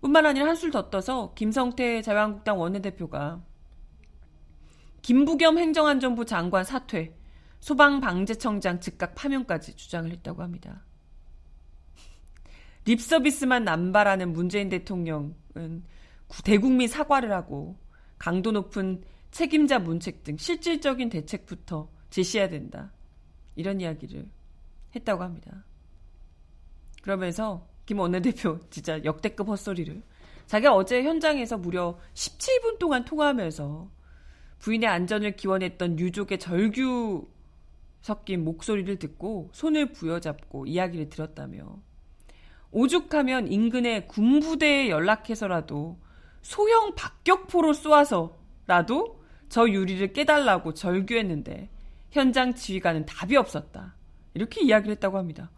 뿐만 0.00 0.24
아니라 0.26 0.46
한술 0.46 0.70
더 0.70 0.88
떠서 0.90 1.34
김성태 1.34 2.02
자유한국당 2.02 2.58
원내대표가 2.58 3.42
김부겸 5.02 5.58
행정안전부 5.58 6.26
장관 6.26 6.64
사퇴, 6.64 7.16
소방방재청장 7.60 8.80
즉각 8.80 9.14
파면까지 9.14 9.76
주장을 9.76 10.10
했다고 10.10 10.42
합니다. 10.42 10.84
립서비스만 12.84 13.64
남발하는 13.64 14.32
문재인 14.32 14.68
대통령은 14.68 15.34
대국민 16.44 16.88
사과를 16.88 17.32
하고 17.32 17.78
강도 18.18 18.52
높은 18.52 19.02
책임자 19.30 19.78
문책 19.78 20.24
등 20.24 20.36
실질적인 20.36 21.08
대책부터 21.08 21.88
제시해야 22.10 22.48
된다. 22.48 22.92
이런 23.56 23.80
이야기를 23.80 24.28
했다고 24.94 25.22
합니다. 25.22 25.64
그러면서 27.02 27.66
김 27.86 27.98
원내대표 27.98 28.60
진짜 28.70 29.02
역대급 29.04 29.48
헛소리를 29.48 30.02
자기가 30.46 30.74
어제 30.74 31.02
현장에서 31.02 31.58
무려 31.58 31.98
17분 32.14 32.78
동안 32.78 33.04
통화하면서 33.04 33.90
부인의 34.58 34.88
안전을 34.88 35.36
기원했던 35.36 35.98
유족의 35.98 36.38
절규 36.38 37.28
섞인 38.02 38.44
목소리를 38.44 38.98
듣고 38.98 39.50
손을 39.52 39.92
부여잡고 39.92 40.66
이야기를 40.66 41.08
들었다며 41.08 41.78
오죽하면 42.72 43.50
인근의 43.50 44.08
군부대에 44.08 44.90
연락해서라도 44.90 45.98
소형 46.42 46.94
박격포로 46.94 47.72
쏘아서라도 47.72 49.19
저 49.50 49.68
유리를 49.68 50.12
깨달라고 50.12 50.72
절규했는데 50.72 51.68
현장 52.10 52.54
지휘관은 52.54 53.04
답이 53.04 53.36
없었다. 53.36 53.96
이렇게 54.32 54.62
이야기를 54.62 54.92
했다고 54.92 55.18
합니다. 55.18 55.50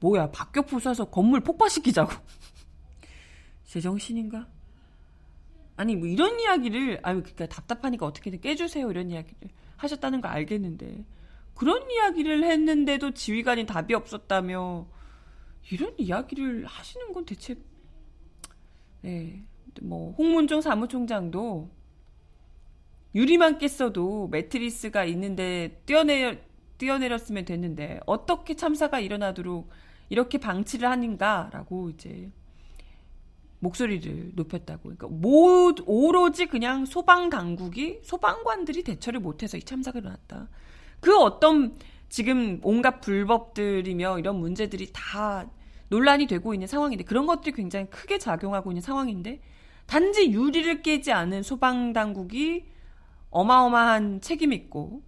뭐야 0.00 0.30
박격포 0.32 0.76
쏴서 0.78 1.10
건물 1.10 1.40
폭파시키자고. 1.40 2.12
제정신인가? 3.64 4.48
아니 5.76 5.94
뭐 5.94 6.08
이런 6.08 6.40
이야기를 6.40 7.00
아유 7.02 7.22
그러니까 7.22 7.46
답답하니까 7.46 8.06
어떻게든 8.06 8.40
깨주세요 8.40 8.90
이런 8.90 9.10
이야기를 9.10 9.50
하셨다는 9.76 10.22
거 10.22 10.28
알겠는데 10.28 11.04
그런 11.54 11.90
이야기를 11.90 12.44
했는데도 12.44 13.12
지휘관이 13.12 13.66
답이 13.66 13.92
없었다며 13.94 14.86
이런 15.70 15.94
이야기를 15.98 16.64
하시는 16.64 17.12
건 17.12 17.26
대체 17.26 17.56
네. 19.02 19.44
뭐 19.82 20.12
홍문종 20.12 20.62
사무총장도 20.62 21.70
유리만 23.16 23.56
깼어도 23.56 24.28
매트리스가 24.28 25.04
있는데 25.06 25.80
뛰어내려 25.86 26.34
뛰어내렸으면 26.76 27.46
됐는데 27.46 28.00
어떻게 28.04 28.54
참사가 28.54 29.00
일어나도록 29.00 29.70
이렇게 30.10 30.36
방치를 30.36 30.90
하는가라고 30.90 31.88
이제 31.88 32.30
목소리를 33.60 34.32
높였다고. 34.34 34.82
그러니까 34.82 35.08
모, 35.08 35.72
오로지 35.86 36.44
그냥 36.44 36.84
소방 36.84 37.30
당국이 37.30 38.00
소방관들이 38.02 38.82
대처를 38.82 39.20
못해서 39.20 39.56
이 39.56 39.62
참사가 39.62 39.98
일어났다. 39.98 40.50
그 41.00 41.16
어떤 41.16 41.74
지금 42.10 42.60
온갖 42.62 43.00
불법들이며 43.00 44.18
이런 44.18 44.38
문제들이 44.38 44.90
다 44.92 45.48
논란이 45.88 46.26
되고 46.26 46.52
있는 46.52 46.66
상황인데 46.66 47.04
그런 47.04 47.24
것들이 47.24 47.52
굉장히 47.52 47.86
크게 47.86 48.18
작용하고 48.18 48.72
있는 48.72 48.82
상황인데 48.82 49.40
단지 49.86 50.30
유리를 50.30 50.82
깨지 50.82 51.12
않은 51.12 51.42
소방 51.42 51.94
당국이 51.94 52.75
어마어마한 53.30 54.20
책임 54.20 54.52
있고 54.52 55.02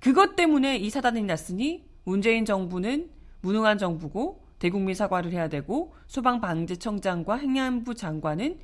그것 0.00 0.36
때문에 0.36 0.76
이 0.76 0.90
사단이 0.90 1.22
났으니 1.22 1.84
문재인 2.04 2.44
정부는 2.44 3.10
무능한 3.42 3.78
정부고 3.78 4.44
대국민 4.58 4.94
사과를 4.94 5.32
해야 5.32 5.48
되고 5.48 5.94
소방방재청장과 6.06 7.36
행안부 7.36 7.94
장관은 7.94 8.58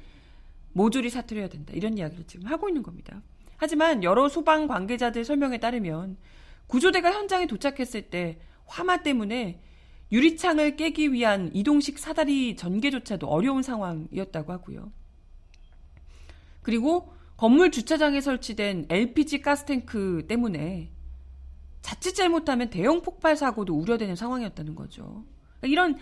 모조리 0.72 1.08
사퇴를 1.08 1.42
해야 1.42 1.48
된다. 1.48 1.72
이런 1.74 1.96
이야기를 1.96 2.26
지금 2.26 2.46
하고 2.46 2.68
있는 2.68 2.82
겁니다. 2.82 3.22
하지만 3.56 4.04
여러 4.04 4.28
소방 4.28 4.66
관계자들 4.66 5.24
설명에 5.24 5.58
따르면 5.58 6.18
구조대가 6.66 7.12
현장에 7.12 7.46
도착했을 7.46 8.10
때 8.10 8.38
화마 8.66 9.02
때문에 9.02 9.62
유리창을 10.12 10.76
깨기 10.76 11.12
위한 11.12 11.50
이동식 11.54 11.98
사다리 11.98 12.56
전개조차도 12.56 13.26
어려운 13.26 13.62
상황이었다고 13.62 14.52
하고요. 14.52 14.92
그리고 16.62 17.15
건물 17.36 17.70
주차장에 17.70 18.20
설치된 18.20 18.86
LPG 18.88 19.42
가스탱크 19.42 20.24
때문에 20.26 20.90
자칫 21.82 22.14
잘못하면 22.14 22.70
대형 22.70 23.02
폭발 23.02 23.36
사고도 23.36 23.74
우려되는 23.74 24.16
상황이었다는 24.16 24.74
거죠. 24.74 25.24
이런 25.62 25.98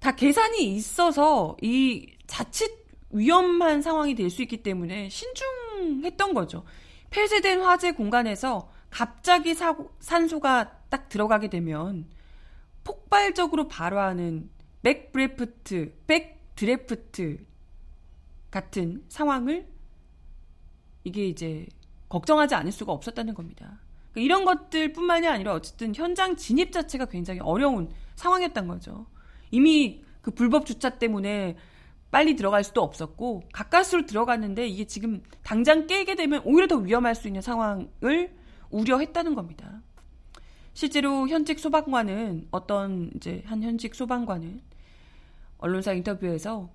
다 0.00 0.14
계산이 0.14 0.74
있어서 0.74 1.56
이 1.62 2.12
자칫 2.26 2.86
위험한 3.10 3.82
상황이 3.82 4.14
될 4.14 4.30
수 4.30 4.42
있기 4.42 4.62
때문에 4.62 5.08
신중했던 5.08 6.34
거죠. 6.34 6.64
폐쇄된 7.10 7.62
화재 7.62 7.92
공간에서 7.92 8.70
갑자기 8.90 9.54
사고, 9.54 9.90
산소가 10.00 10.72
딱 10.90 11.08
들어가게 11.08 11.48
되면 11.48 12.06
폭발적으로 12.84 13.68
발화하는 13.68 14.50
backdraft, 14.82 15.94
backdraft 16.06 17.38
같은 18.50 19.04
상황을 19.08 19.66
이게 21.04 21.26
이제 21.26 21.66
걱정하지 22.08 22.54
않을 22.54 22.72
수가 22.72 22.92
없었다는 22.92 23.34
겁니다. 23.34 23.78
그러니까 24.12 24.20
이런 24.20 24.44
것들뿐만이 24.44 25.28
아니라 25.28 25.54
어쨌든 25.54 25.94
현장 25.94 26.36
진입 26.36 26.72
자체가 26.72 27.06
굉장히 27.06 27.40
어려운 27.40 27.90
상황이었던 28.16 28.66
거죠. 28.66 29.06
이미 29.50 30.02
그 30.22 30.30
불법 30.30 30.66
주차 30.66 30.90
때문에 30.90 31.56
빨리 32.10 32.36
들어갈 32.36 32.64
수도 32.64 32.82
없었고 32.82 33.44
가까스로 33.52 34.06
들어갔는데 34.06 34.66
이게 34.66 34.86
지금 34.86 35.22
당장 35.42 35.86
깨게 35.86 36.14
되면 36.14 36.40
오히려 36.44 36.66
더 36.66 36.76
위험할 36.76 37.14
수 37.14 37.28
있는 37.28 37.42
상황을 37.42 38.34
우려했다는 38.70 39.34
겁니다. 39.34 39.82
실제로 40.72 41.28
현직 41.28 41.58
소방관은 41.58 42.48
어떤 42.50 43.10
이제 43.16 43.42
한 43.46 43.62
현직 43.62 43.94
소방관은 43.94 44.62
언론사 45.58 45.92
인터뷰에서 45.92 46.70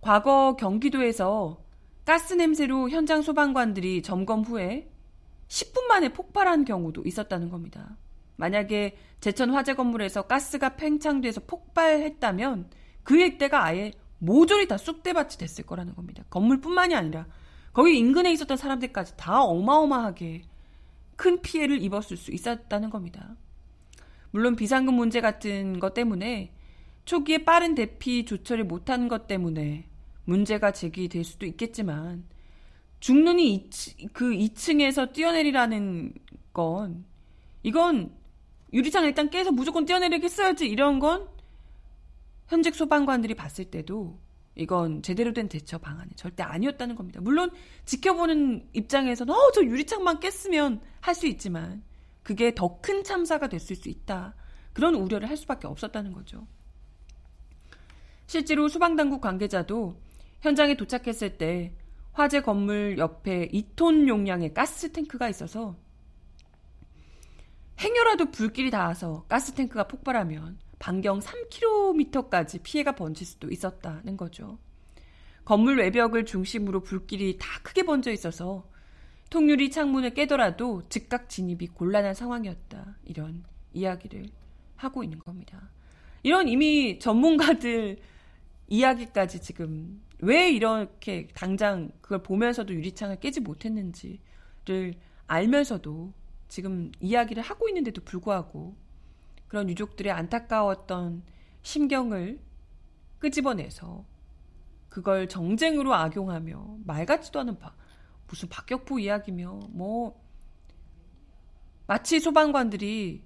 과거 0.00 0.56
경기도에서 0.56 1.63
가스 2.04 2.34
냄새로 2.34 2.90
현장 2.90 3.22
소방관들이 3.22 4.02
점검 4.02 4.42
후에 4.42 4.90
10분 5.48 5.86
만에 5.86 6.10
폭발한 6.10 6.64
경우도 6.64 7.02
있었다는 7.04 7.48
겁니다. 7.48 7.96
만약에 8.36 8.96
제천 9.20 9.50
화재 9.50 9.74
건물에서 9.74 10.22
가스가 10.22 10.76
팽창돼서 10.76 11.42
폭발했다면 11.46 12.70
그 13.04 13.16
일대가 13.16 13.64
아예 13.64 13.92
모조리 14.18 14.68
다 14.68 14.76
쑥대밭이 14.76 15.36
됐을 15.38 15.64
거라는 15.64 15.94
겁니다. 15.94 16.24
건물뿐만이 16.30 16.94
아니라 16.94 17.26
거기 17.72 17.98
인근에 17.98 18.32
있었던 18.32 18.56
사람들까지 18.56 19.16
다 19.16 19.42
어마어마하게 19.42 20.42
큰 21.16 21.40
피해를 21.40 21.82
입었을 21.82 22.16
수 22.16 22.32
있었다는 22.32 22.90
겁니다. 22.90 23.36
물론 24.30 24.56
비상금 24.56 24.94
문제 24.94 25.20
같은 25.20 25.78
것 25.78 25.94
때문에 25.94 26.52
초기에 27.04 27.44
빠른 27.44 27.74
대피 27.74 28.24
조처를 28.24 28.64
못한 28.64 29.08
것 29.08 29.26
때문에 29.26 29.86
문제가 30.24 30.72
제기될 30.72 31.24
수도 31.24 31.46
있겠지만 31.46 32.24
죽는이 33.00 33.68
그 34.12 34.30
2층에서 34.30 35.12
뛰어내리라는 35.12 36.14
건 36.52 37.04
이건 37.62 38.14
유리창 38.72 39.04
일단 39.04 39.30
깨서 39.30 39.52
무조건 39.52 39.84
뛰어내리겠어야지 39.84 40.66
이런 40.66 40.98
건 40.98 41.28
현직 42.48 42.74
소방관들이 42.74 43.34
봤을 43.34 43.66
때도 43.66 44.18
이건 44.56 45.02
제대로 45.02 45.32
된 45.32 45.48
대처 45.48 45.78
방안이 45.78 46.12
절대 46.16 46.42
아니었다는 46.42 46.94
겁니다. 46.94 47.20
물론 47.20 47.50
지켜보는 47.86 48.68
입장에서는 48.72 49.34
어, 49.34 49.50
저 49.52 49.62
유리창만 49.64 50.20
깼으면 50.20 50.80
할 51.00 51.14
수 51.14 51.26
있지만 51.26 51.82
그게 52.22 52.54
더 52.54 52.80
큰 52.80 53.04
참사가 53.04 53.48
됐을 53.48 53.76
수 53.76 53.88
있다. 53.88 54.34
그런 54.72 54.94
우려를 54.94 55.28
할 55.28 55.36
수밖에 55.36 55.66
없었다는 55.66 56.12
거죠. 56.12 56.46
실제로 58.26 58.68
소방당국 58.68 59.20
관계자도 59.20 60.00
현장에 60.44 60.74
도착했을 60.76 61.38
때 61.38 61.72
화재 62.12 62.42
건물 62.42 62.98
옆에 62.98 63.48
2톤 63.48 64.08
용량의 64.08 64.52
가스 64.52 64.92
탱크가 64.92 65.30
있어서 65.30 65.74
행여라도 67.80 68.30
불길이 68.30 68.70
닿아서 68.70 69.24
가스 69.26 69.54
탱크가 69.54 69.88
폭발하면 69.88 70.58
반경 70.78 71.20
3km까지 71.20 72.62
피해가 72.62 72.94
번질 72.94 73.26
수도 73.26 73.50
있었다는 73.50 74.18
거죠. 74.18 74.58
건물 75.46 75.78
외벽을 75.78 76.26
중심으로 76.26 76.82
불길이 76.82 77.38
다 77.38 77.48
크게 77.62 77.84
번져 77.84 78.12
있어서 78.12 78.68
통유리 79.30 79.70
창문을 79.70 80.12
깨더라도 80.12 80.82
즉각 80.90 81.30
진입이 81.30 81.68
곤란한 81.68 82.12
상황이었다. 82.12 82.98
이런 83.06 83.44
이야기를 83.72 84.26
하고 84.76 85.02
있는 85.02 85.20
겁니다. 85.20 85.70
이런 86.22 86.48
이미 86.48 86.98
전문가들 86.98 87.96
이야기까지 88.68 89.40
지금 89.40 90.02
왜 90.20 90.50
이렇게 90.50 91.28
당장 91.34 91.90
그걸 92.00 92.22
보면서도 92.22 92.72
유리창을 92.74 93.20
깨지 93.20 93.40
못했는지를 93.40 94.94
알면서도 95.26 96.12
지금 96.48 96.92
이야기를 97.00 97.42
하고 97.42 97.68
있는데도 97.68 98.02
불구하고 98.02 98.76
그런 99.48 99.68
유족들의 99.68 100.12
안타까웠던 100.12 101.22
심경을 101.62 102.40
끄집어내서 103.18 104.04
그걸 104.88 105.28
정쟁으로 105.28 105.94
악용하며 105.94 106.76
말 106.84 107.06
같지도 107.06 107.40
않은 107.40 107.58
바, 107.58 107.74
무슨 108.28 108.48
박격포 108.48 108.98
이야기며 108.98 109.60
뭐 109.70 110.22
마치 111.86 112.20
소방관들이 112.20 113.24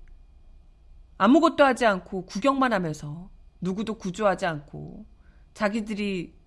아무것도 1.19 1.65
하지 1.65 1.85
않고 1.85 2.27
구경만 2.27 2.73
하면서 2.73 3.29
누구도 3.61 3.99
구조하지 3.99 4.47
않고 4.47 5.05
자기들이 5.53 6.38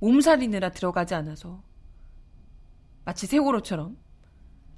몸살이느라 0.00 0.70
들어가지 0.70 1.14
않아서 1.14 1.62
마치 3.04 3.26
세월호처럼 3.26 3.96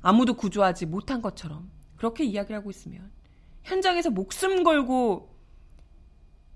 아무도 0.02 0.34
구조하지 0.34 0.86
못한 0.86 1.22
것처럼 1.22 1.70
그렇게 1.96 2.24
이야기를 2.24 2.56
하고 2.56 2.70
있으면 2.70 3.10
현장에서 3.64 4.10
목숨 4.10 4.62
걸고 4.62 5.34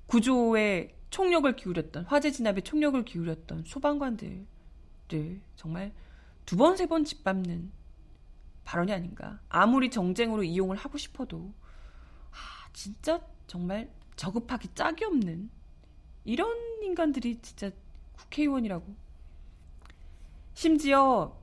구조에 0.07 0.97
총력을 1.11 1.55
기울였던 1.57 2.05
화재 2.05 2.31
진압에 2.31 2.61
총력을 2.61 3.05
기울였던 3.05 3.65
소방관들을 3.65 4.47
정말 5.57 5.93
두 6.47 6.57
번 6.57 6.75
세 6.77 6.87
번 6.87 7.05
짓밟는 7.05 7.73
발언이 8.65 8.93
아닌가. 8.93 9.41
아무리 9.49 9.91
정쟁으로 9.91 10.43
이용을 10.45 10.77
하고 10.77 10.99
싶어도 10.99 11.53
아, 12.31 12.69
진짜 12.73 13.21
정말 13.49 13.91
저급하기 14.17 14.69
짝이 14.75 15.05
없는 15.05 15.51
이런 16.25 16.57
인간들이 16.83 17.41
진짜 17.41 17.71
국회의원이라고. 18.21 18.85
심지어 20.55 21.37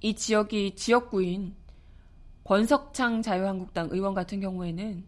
이 0.00 0.14
지역이 0.14 0.74
지역구인 0.76 1.54
권석창 2.44 3.22
자유한국당 3.22 3.88
의원 3.92 4.14
같은 4.14 4.40
경우에는 4.40 5.06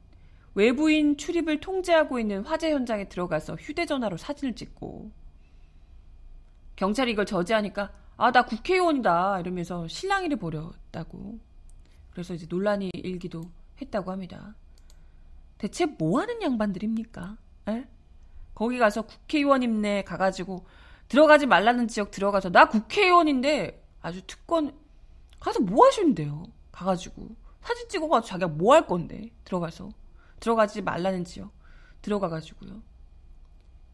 외부인 0.55 1.17
출입을 1.17 1.61
통제하고 1.61 2.19
있는 2.21 2.45
화재 2.45 2.71
현장에 2.73 3.09
들어가서 3.09 3.57
휴대전화로 3.57 4.17
사진을 4.17 4.55
찍고 4.55 5.11
경찰이 6.77 7.13
이걸 7.13 7.27
저지하니까 7.27 7.93
아 8.17 8.31
나 8.31 8.45
국회의원이다 8.45 9.41
이러면서 9.41 9.89
실랑이를 9.89 10.37
벌였다고 10.37 11.41
그래서 12.13 12.35
이제 12.35 12.47
논란이 12.49 12.91
일기도 12.95 13.51
했다고 13.81 14.13
합니다. 14.13 14.55
대체 15.59 15.87
뭐 15.87 16.21
하는 16.21 16.41
양반들입니까? 16.41 17.37
에? 17.71 17.85
거기 18.55 18.79
가서 18.79 19.03
국회의원 19.03 19.65
임내 19.65 20.05
가가지고 20.05 20.65
들어가지 21.09 21.47
말라는 21.47 21.89
지역 21.89 22.11
들어가서 22.11 22.51
나 22.51 22.69
국회의원인데 22.69 23.83
아주 24.03 24.23
특권 24.27 24.77
가서 25.41 25.61
뭐 25.61 25.87
하시는데요? 25.87 26.45
가가지고 26.73 27.29
사진 27.61 27.89
찍어가지고 27.89 28.29
자기가 28.29 28.49
뭐 28.49 28.75
할 28.75 28.87
건데 28.87 29.31
들어가서 29.45 29.91
들어가지 30.41 30.83
말라는 30.83 31.25
지역 31.25 31.53
들어가가지고요. 32.03 32.83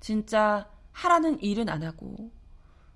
진짜 0.00 0.68
하라는 0.92 1.40
일은 1.42 1.68
안 1.68 1.82
하고 1.84 2.30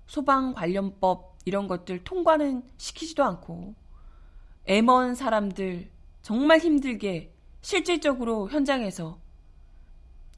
소방 0.07 0.53
관련법 0.53 1.37
이런 1.45 1.67
것들 1.67 2.03
통과는 2.03 2.63
시키지도 2.77 3.23
않고 3.23 3.75
애먼 4.65 5.15
사람들 5.15 5.89
정말 6.21 6.59
힘들게 6.59 7.33
실질적으로 7.61 8.49
현장에서 8.49 9.19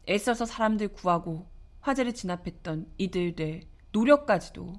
애써서 0.10 0.46
사람들 0.46 0.90
구하고 0.90 1.48
화재를 1.88 2.14
진압했던 2.14 2.92
이들의 2.98 3.62
노력까지도 3.94 4.74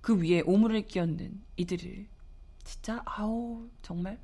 그 0.00 0.20
위에 0.20 0.40
오물을 0.40 0.88
끼얹는 0.88 1.40
이들을 1.56 2.08
진짜 2.64 3.00
아우 3.06 3.68
정말 3.80 4.20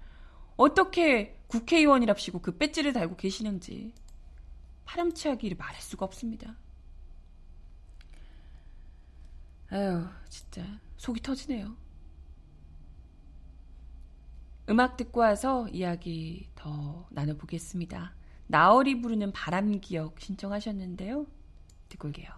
어떻게 0.56 1.40
국회의원이랍시고 1.46 2.40
그 2.40 2.58
배지를 2.58 2.92
달고 2.92 3.14
계시는지 3.16 3.94
파렴치하기를 4.84 5.56
말할 5.56 5.80
수가 5.80 6.04
없습니다. 6.06 6.56
아유 9.70 10.08
진짜 10.28 10.80
속이 10.96 11.22
터지네요. 11.22 11.76
음악 14.68 14.96
듣고 14.96 15.20
와서 15.20 15.68
이야기 15.68 16.48
더 16.56 17.06
나눠보겠습니다. 17.10 18.14
나얼이 18.48 19.00
부르는 19.00 19.30
바람 19.30 19.80
기억 19.80 20.18
신청하셨는데요. 20.18 21.26
듣고 21.90 22.08
올게요. 22.08 22.30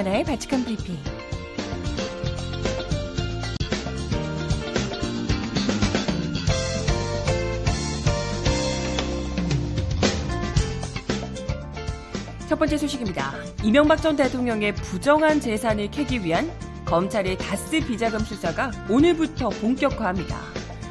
정하나의 0.00 0.24
바칙한 0.24 0.64
브리핑. 0.64 0.96
첫 12.48 12.58
번째 12.58 12.78
소식입니다. 12.78 13.34
이명박 13.62 14.00
전 14.00 14.16
대통령의 14.16 14.74
부정한 14.74 15.38
재산을 15.38 15.90
캐기 15.90 16.24
위한 16.24 16.50
검찰의 16.86 17.36
다스 17.36 17.80
비자금 17.80 18.20
수사가 18.20 18.70
오늘부터 18.88 19.50
본격화합니다. 19.50 20.38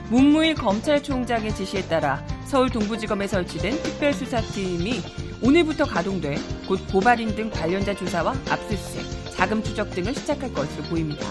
문무일 0.09 0.53
검찰총장의 0.55 1.55
지시에 1.55 1.83
따라 1.83 2.23
서울 2.45 2.69
동부지검에 2.69 3.27
설치된 3.27 3.81
특별수사팀이 3.81 5.28
오늘부터 5.41 5.85
가동돼 5.85 6.37
곧 6.67 6.79
고발인 6.91 7.33
등 7.35 7.49
관련자 7.49 7.95
조사와 7.95 8.35
압수수색, 8.49 9.05
자금 9.35 9.63
추적 9.63 9.89
등을 9.91 10.13
시작할 10.13 10.53
것으로 10.53 10.83
보입니다. 10.83 11.25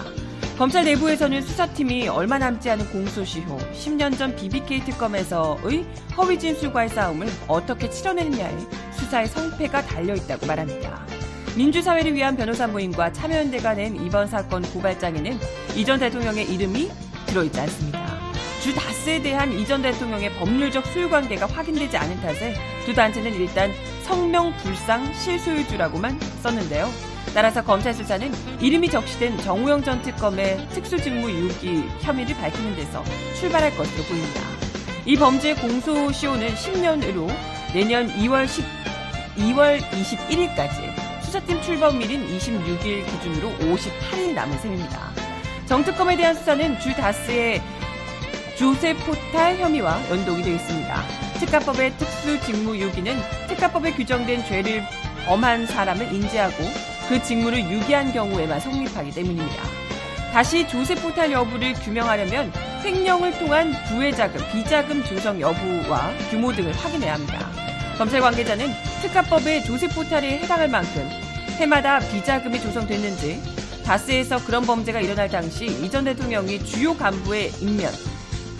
검찰 0.56 0.84
내부에서는 0.84 1.42
수사팀이 1.42 2.08
얼마 2.08 2.38
남지 2.38 2.68
않은 2.70 2.90
공소시효, 2.90 3.58
10년 3.58 4.16
전 4.16 4.34
BBK 4.34 4.84
특검에서의 4.86 5.86
허위 6.16 6.38
진술과의 6.38 6.88
싸움을 6.88 7.28
어떻게 7.46 7.88
치러내느냐에 7.90 8.56
수사의 8.92 9.28
성패가 9.28 9.82
달려 9.86 10.14
있다고 10.14 10.46
말합니다. 10.46 11.06
민주사회를 11.56 12.14
위한 12.14 12.36
변호사 12.36 12.66
모임과 12.66 13.12
참여연대가 13.12 13.74
낸 13.74 13.94
이번 13.96 14.26
사건 14.26 14.62
고발장에는 14.62 15.38
이전 15.76 16.00
대통령의 16.00 16.52
이름이 16.52 16.90
들어있지 17.26 17.60
않습니다. 17.60 18.18
주 18.62 18.74
다스에 18.74 19.22
대한 19.22 19.52
이전 19.52 19.82
대통령의 19.82 20.32
법률적 20.34 20.86
소유 20.86 21.08
관계가 21.08 21.46
확인되지 21.46 21.96
않은 21.96 22.20
탓에 22.20 22.54
두 22.84 22.92
단체는 22.92 23.34
일단 23.34 23.70
성명 24.08 24.56
불상 24.56 25.12
실소유주라고만 25.12 26.18
썼는데요. 26.42 26.90
따라서 27.34 27.62
검찰 27.62 27.92
수사는 27.92 28.32
이름이 28.58 28.88
적시된 28.88 29.36
정우영 29.38 29.84
전 29.84 30.00
특검의 30.00 30.66
특수직무 30.70 31.30
유기 31.30 31.84
혐의를 32.00 32.34
밝히는 32.36 32.74
데서 32.74 33.04
출발할 33.38 33.76
것으로 33.76 34.02
보입니다. 34.04 34.40
이 35.04 35.14
범죄 35.14 35.54
공소시효는 35.54 36.54
10년으로 36.54 37.28
내년 37.74 38.08
2월 38.08 38.48
10, 38.48 38.64
2월 39.36 39.78
21일까지 39.78 41.22
수사팀 41.22 41.60
출범일인 41.60 42.26
26일 42.38 43.04
기준으로 43.04 43.50
58일 43.58 44.32
남은 44.32 44.58
셈입니다. 44.58 45.10
정특검에 45.66 46.16
대한 46.16 46.34
수사는 46.34 46.80
주 46.80 46.94
다스의 46.96 47.60
조세 48.56 48.94
포탈 48.94 49.58
혐의와 49.58 50.00
연동이 50.08 50.42
되어 50.42 50.54
있습니다. 50.54 51.27
특가법의 51.38 51.96
특수 51.96 52.40
직무 52.40 52.76
유기는 52.76 53.16
특가법에 53.48 53.92
규정된 53.92 54.44
죄를 54.46 54.82
범한 55.26 55.66
사람을 55.66 56.12
인지하고 56.12 56.56
그 57.08 57.22
직무를 57.22 57.60
유기한 57.70 58.12
경우에만 58.12 58.60
성립하기 58.60 59.12
때문입니다. 59.12 59.62
다시 60.32 60.68
조세 60.68 60.94
포탈 60.94 61.32
여부를 61.32 61.72
규명하려면 61.74 62.52
횡령을 62.84 63.38
통한 63.38 63.72
부회자금, 63.88 64.40
비자금 64.52 65.02
조성 65.04 65.40
여부와 65.40 66.12
규모 66.30 66.52
등을 66.52 66.72
확인해야 66.72 67.14
합니다. 67.14 67.50
검찰 67.96 68.20
관계자는 68.20 68.68
특가법의 69.02 69.64
조세 69.64 69.88
포탈에 69.88 70.38
해당할 70.38 70.68
만큼 70.68 71.08
해마다 71.58 71.98
비자금이 71.98 72.60
조성됐는지 72.60 73.42
다스에서 73.84 74.44
그런 74.44 74.66
범죄가 74.66 75.00
일어날 75.00 75.28
당시 75.28 75.66
이전 75.66 76.04
대통령이 76.04 76.64
주요 76.64 76.94
간부의 76.94 77.52
임면 77.60 77.90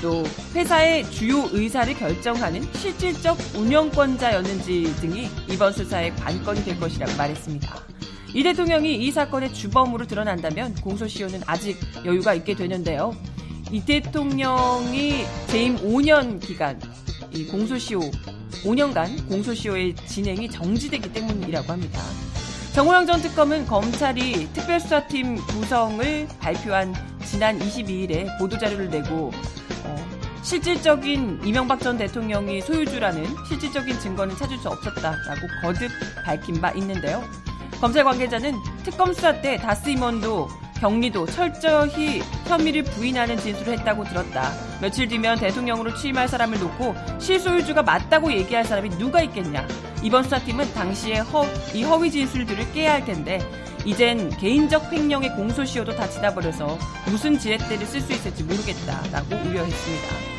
또 0.00 0.24
회사의 0.54 1.10
주요 1.10 1.48
의사를 1.52 1.92
결정하는 1.94 2.62
실질적 2.74 3.38
운영권자였는지 3.56 4.94
등이 5.00 5.28
이번 5.50 5.72
수사의 5.72 6.14
관건이 6.16 6.64
될 6.64 6.78
것이라고 6.78 7.16
말했습니다. 7.16 7.76
이 8.34 8.42
대통령이 8.42 8.94
이 8.94 9.10
사건의 9.10 9.52
주범으로 9.52 10.06
드러난다면 10.06 10.74
공소시효는 10.76 11.42
아직 11.46 11.78
여유가 12.04 12.34
있게 12.34 12.54
되는데요. 12.54 13.16
이 13.70 13.84
대통령이 13.84 15.24
재임 15.46 15.76
5년 15.76 16.40
기간 16.40 16.80
이 17.32 17.46
공소시효 17.46 18.00
5년간 18.64 19.28
공소시효의 19.28 19.94
진행이 19.94 20.50
정지되기 20.50 21.12
때문이라고 21.12 21.72
합니다. 21.72 22.00
정호영 22.74 23.06
전 23.06 23.20
특검은 23.20 23.66
검찰이 23.66 24.52
특별수사팀 24.52 25.36
구성을 25.36 26.28
발표한 26.38 26.94
지난 27.24 27.58
22일에 27.58 28.38
보도자료를 28.38 28.88
내고 28.88 29.32
어, 29.32 29.67
실질적인 30.48 31.42
이명박 31.44 31.78
전 31.78 31.98
대통령이 31.98 32.62
소유주라는 32.62 33.26
실질적인 33.46 34.00
증거는 34.00 34.34
찾을 34.34 34.56
수 34.56 34.70
없었다라고 34.70 35.46
거듭 35.60 35.90
밝힌 36.24 36.58
바 36.58 36.70
있는데요. 36.70 37.22
검찰 37.82 38.02
관계자는 38.02 38.54
특검 38.82 39.12
수사 39.12 39.42
때 39.42 39.58
다스 39.58 39.90
임원도 39.90 40.48
경리도 40.80 41.26
철저히 41.26 42.20
혐의를 42.46 42.82
부인하는 42.84 43.36
진술을 43.36 43.78
했다고 43.78 44.04
들었다. 44.04 44.50
며칠 44.80 45.06
뒤면 45.06 45.38
대통령으로 45.38 45.94
취임할 45.94 46.26
사람을 46.26 46.58
놓고 46.58 46.94
실소유주가 47.18 47.82
맞다고 47.82 48.32
얘기할 48.32 48.64
사람이 48.64 48.88
누가 48.96 49.20
있겠냐. 49.20 49.68
이번 50.02 50.22
수사팀은 50.22 50.72
당시에 50.72 51.18
허, 51.18 51.44
이 51.74 51.82
허위 51.82 52.10
진술들을 52.10 52.72
깨야 52.72 52.94
할 52.94 53.04
텐데 53.04 53.38
이젠 53.84 54.30
개인적 54.30 54.90
횡령의 54.90 55.34
공소시효도 55.36 55.94
다 55.94 56.08
지나버려서 56.08 56.78
무슨 57.04 57.38
지렛대를 57.38 57.86
쓸 57.86 58.00
수 58.00 58.14
있을지 58.14 58.44
모르겠다라고 58.44 59.36
우려했습니다. 59.46 60.37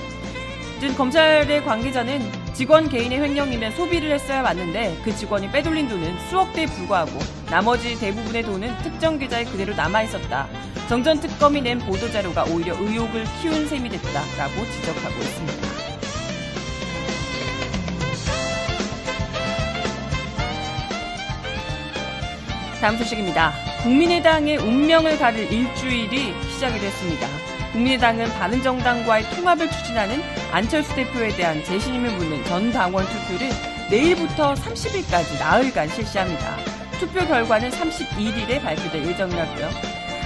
든 0.79 0.95
검찰의 0.95 1.65
관계자는 1.65 2.21
직원 2.53 2.87
개인의 2.87 3.19
횡령이면 3.19 3.73
소비를 3.73 4.11
했어야 4.11 4.41
맞는데 4.41 4.97
그 5.03 5.13
직원이 5.13 5.51
빼돌린 5.51 5.89
돈은 5.89 6.17
수억 6.29 6.53
대에 6.53 6.65
불과하고 6.67 7.19
나머지 7.49 7.99
대부분의 7.99 8.43
돈은 8.43 8.77
특정 8.77 9.19
계좌에 9.19 9.43
그대로 9.43 9.75
남아 9.75 10.03
있었다. 10.03 10.47
정전 10.87 11.19
특검이 11.19 11.61
낸 11.61 11.79
보도 11.79 12.09
자료가 12.09 12.45
오히려 12.45 12.75
의혹을 12.79 13.25
키운 13.41 13.67
셈이 13.67 13.89
됐다라고 13.89 14.65
지적하고 14.71 15.19
있습니다. 15.19 15.67
다음 22.79 22.97
소식입니다. 22.97 23.51
국민의당의 23.83 24.57
운명을 24.59 25.17
가릴 25.17 25.51
일주일이 25.51 26.33
시작이 26.53 26.79
됐습니다. 26.79 27.48
국민의당은 27.79 28.29
바른정당과의 28.33 29.23
통합을 29.35 29.71
추진하는 29.71 30.21
안철수 30.51 30.93
대표에 30.95 31.29
대한 31.29 31.63
재신임을 31.63 32.11
묻는 32.11 32.43
전 32.43 32.71
당원 32.73 33.05
투표를 33.05 33.49
내일부터 33.89 34.53
30일까지 34.53 35.39
나흘간 35.39 35.87
실시합니다. 35.87 36.57
투표 36.99 37.25
결과는 37.25 37.69
31일에 37.71 38.61
발표될 38.61 39.07
예정이라고요. 39.07 39.69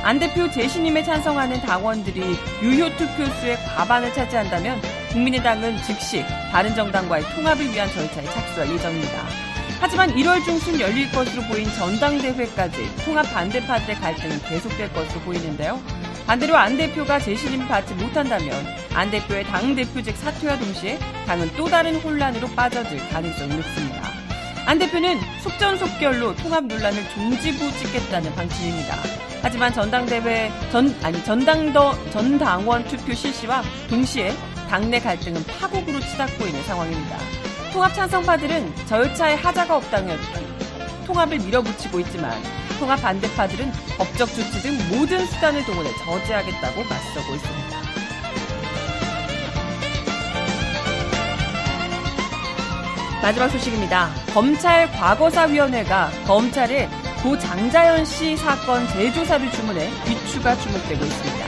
안 0.04 0.18
대표 0.18 0.50
재신임에 0.50 1.04
찬성하는 1.04 1.62
당원들이 1.62 2.22
유효 2.64 2.90
투표수의 2.98 3.58
과반을 3.76 4.12
차지한다면 4.14 4.82
국민의당은 5.12 5.78
즉시 5.84 6.26
바른정당과의 6.52 7.24
통합을 7.36 7.72
위한 7.72 7.88
절차에 7.92 8.26
착수할 8.26 8.74
예정입니다. 8.74 9.26
하지만 9.80 10.10
1월 10.16 10.44
중순 10.44 10.80
열릴 10.80 11.12
것으로 11.12 11.44
보인 11.44 11.70
전당대회까지 11.70 12.96
통합 13.06 13.32
반대파들의 13.32 13.96
갈등은 13.98 14.42
계속될 14.42 14.92
것으로 14.94 15.20
보이는데요. 15.22 15.80
반대로 16.26 16.56
안 16.56 16.78
대표가 16.78 17.20
재신임 17.20 17.68
받지 17.68 17.94
못한다면 17.96 18.54
안 18.94 19.12
대표의 19.12 19.44
당 19.46 19.76
대표직 19.76 20.16
사퇴와 20.16 20.58
동시에 20.58 20.98
당은 21.28 21.52
또 21.58 21.66
다른 21.66 21.96
혼란으로 21.98 22.48
빠져들 22.50 22.98
가능성이 23.10 23.56
높습니다. 23.56 24.02
안 24.66 24.80
대표는 24.80 25.20
속전속결로 25.42 26.36
통합 26.38 26.64
논란을 26.66 27.04
종지부짓겠다는 27.10 28.34
방침입니다. 28.36 28.96
하지만 29.42 29.74
전당대회 29.74 30.50
전 30.72 30.96
아니 31.04 31.22
전당더 31.26 32.12
전당원 32.12 32.86
투표 32.88 33.14
실시와 33.14 33.62
동시에 33.90 34.34
당내 34.70 35.02
갈등은 35.02 35.44
파국으로 35.44 36.00
치닫고 36.00 36.46
있는 36.46 36.64
상황입니다. 36.64 37.18
통합 37.74 37.94
찬성파들은 37.94 38.74
절차에 38.86 39.36
하자가 39.36 39.76
없다면 39.76 40.18
통합을 41.06 41.40
밀어붙이고 41.40 42.00
있지만 42.02 42.32
통합 42.80 43.02
반대파들은 43.02 43.72
법적 43.98 44.28
조치 44.30 44.62
등 44.62 44.78
모든 44.90 45.26
수단을 45.26 45.64
동원해 45.66 45.90
저지하겠다고 46.04 46.84
맞서고 46.84 47.36
있습니다. 47.36 47.84
마지막 53.22 53.48
소식입니다. 53.48 54.10
검찰 54.34 54.92
과거사위원회가 54.92 56.12
검찰에 56.26 56.90
고 57.24 57.40
장자연 57.40 58.04
씨 58.04 58.36
사건 58.36 58.86
재조사를 58.90 59.50
주문해 59.50 59.90
귀추가 60.06 60.58
주목되고 60.58 61.06
있습니다. 61.06 61.48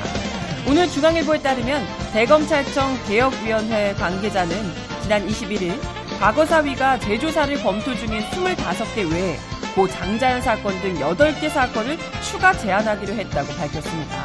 오늘 0.69 0.87
중앙일보에 0.87 1.41
따르면 1.41 1.85
대검찰청 2.13 2.97
개혁위원회 3.07 3.93
관계자는 3.95 4.55
지난 5.03 5.27
21일 5.27 5.77
과거사위가 6.25 6.97
재조사를 7.01 7.61
검토 7.61 7.93
중인 7.93 8.19
25개 8.19 9.11
외에 9.11 9.37
고 9.75 9.87
장자연 9.87 10.41
사건 10.41 10.73
등 10.81 10.95
8개 10.95 11.47
사건을 11.51 11.99
추가 12.23 12.51
제한하기로 12.51 13.13
했다고 13.13 13.53
밝혔습니다. 13.53 14.23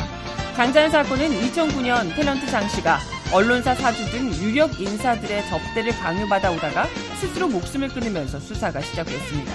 장자연 0.57 0.90
사건은 0.90 1.28
2009년 1.28 2.11
탤런트 2.14 2.51
장 2.51 2.66
씨가 2.70 3.01
언론사 3.34 3.74
사주 3.74 4.11
등 4.12 4.32
유력 4.42 4.80
인사들의 4.80 5.46
접대를 5.51 5.92
강요받아 5.92 6.51
오다가 6.53 6.86
스스로 7.20 7.48
목숨을 7.48 7.88
끊으면서 7.88 8.40
수사가 8.40 8.80
시작됐습니다. 8.80 9.53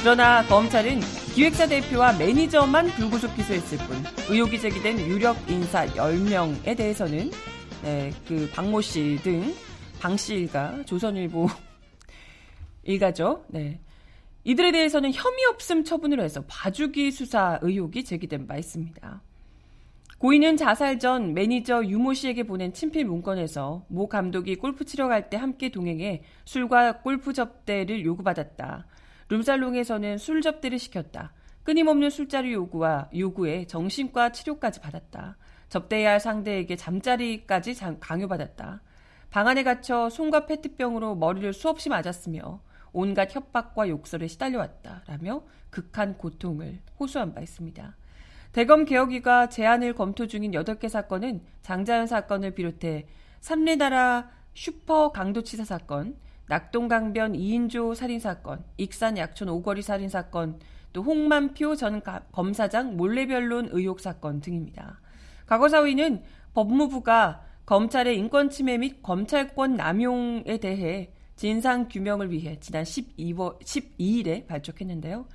그러나 0.00 0.42
검찰은 0.46 1.00
기획사 1.34 1.66
대표와 1.66 2.14
매니저만 2.14 2.86
불구속 2.92 3.36
기소했을 3.36 3.76
뿐 3.76 4.02
의혹이 4.30 4.58
제기된 4.58 5.00
유력 5.00 5.36
인사 5.48 5.84
10명에 5.84 6.78
대해서는 6.78 7.30
네, 7.82 8.10
그 8.26 8.50
박모 8.54 8.80
씨 8.80 9.20
등 9.22 9.54
방씨 10.00 10.34
일가 10.34 10.82
조선일보 10.86 11.48
일가죠. 12.84 13.44
네. 13.48 13.80
이들에 14.44 14.72
대해서는 14.72 15.12
혐의 15.12 15.44
없음 15.46 15.84
처분을 15.84 16.20
해서 16.20 16.44
봐주기 16.46 17.10
수사 17.10 17.58
의혹이 17.62 18.04
제기된 18.04 18.46
바 18.46 18.56
있습니다. 18.56 19.22
고인은 20.18 20.56
자살 20.56 20.98
전 20.98 21.34
매니저 21.34 21.84
유모 21.86 22.14
씨에게 22.14 22.44
보낸 22.44 22.72
친필 22.72 23.04
문건에서 23.04 23.84
모 23.88 24.08
감독이 24.08 24.56
골프 24.56 24.84
치러 24.84 25.08
갈 25.08 25.28
때 25.28 25.36
함께 25.36 25.70
동행해 25.70 26.22
술과 26.44 27.00
골프 27.00 27.32
접대를 27.32 28.04
요구받았다. 28.04 28.86
룸살롱에서는 29.28 30.18
술 30.18 30.42
접대를 30.42 30.78
시켰다. 30.78 31.32
끊임없는 31.64 32.10
술자리 32.10 32.52
요구와 32.52 33.08
요구에 33.16 33.66
정신과 33.66 34.32
치료까지 34.32 34.80
받았다. 34.80 35.36
접대해야 35.68 36.12
할 36.12 36.20
상대에게 36.20 36.76
잠자리까지 36.76 37.74
강요받았다. 38.00 38.82
방 39.30 39.48
안에 39.48 39.62
갇혀 39.62 40.10
손과 40.10 40.46
페트병으로 40.46 41.16
머리를 41.16 41.52
수없이 41.52 41.88
맞았으며 41.88 42.60
온갖 42.94 43.34
협박과 43.34 43.88
욕설에 43.88 44.26
시달려왔다. 44.28 45.02
라며 45.06 45.42
극한 45.68 46.16
고통을 46.16 46.80
호소한 46.98 47.34
바 47.34 47.42
있습니다. 47.42 47.96
대검 48.52 48.84
개혁위가 48.84 49.48
제안을 49.48 49.94
검토 49.94 50.26
중인 50.26 50.52
8개 50.52 50.88
사건은 50.88 51.42
장자연 51.62 52.06
사건을 52.06 52.52
비롯해 52.52 53.06
삼례나라 53.40 54.30
슈퍼 54.54 55.10
강도치사 55.10 55.64
사건, 55.64 56.16
낙동강변 56.46 57.32
2인조 57.32 57.96
살인사건, 57.96 58.64
익산 58.76 59.18
약촌 59.18 59.48
오거리 59.48 59.82
살인사건, 59.82 60.60
또 60.92 61.02
홍만표 61.02 61.74
전 61.74 62.00
검사장 62.30 62.96
몰래변론 62.96 63.70
의혹 63.72 63.98
사건 63.98 64.40
등입니다. 64.40 65.00
과거사위는 65.46 66.22
법무부가 66.54 67.42
검찰의 67.66 68.16
인권침해 68.18 68.78
및 68.78 69.02
검찰권 69.02 69.74
남용에 69.74 70.58
대해 70.58 71.12
진상 71.36 71.88
규명을 71.88 72.30
위해 72.30 72.58
지난 72.60 72.84
12월, 72.84 73.60
12일에 73.60 74.46
발족했는데요. 74.46 75.26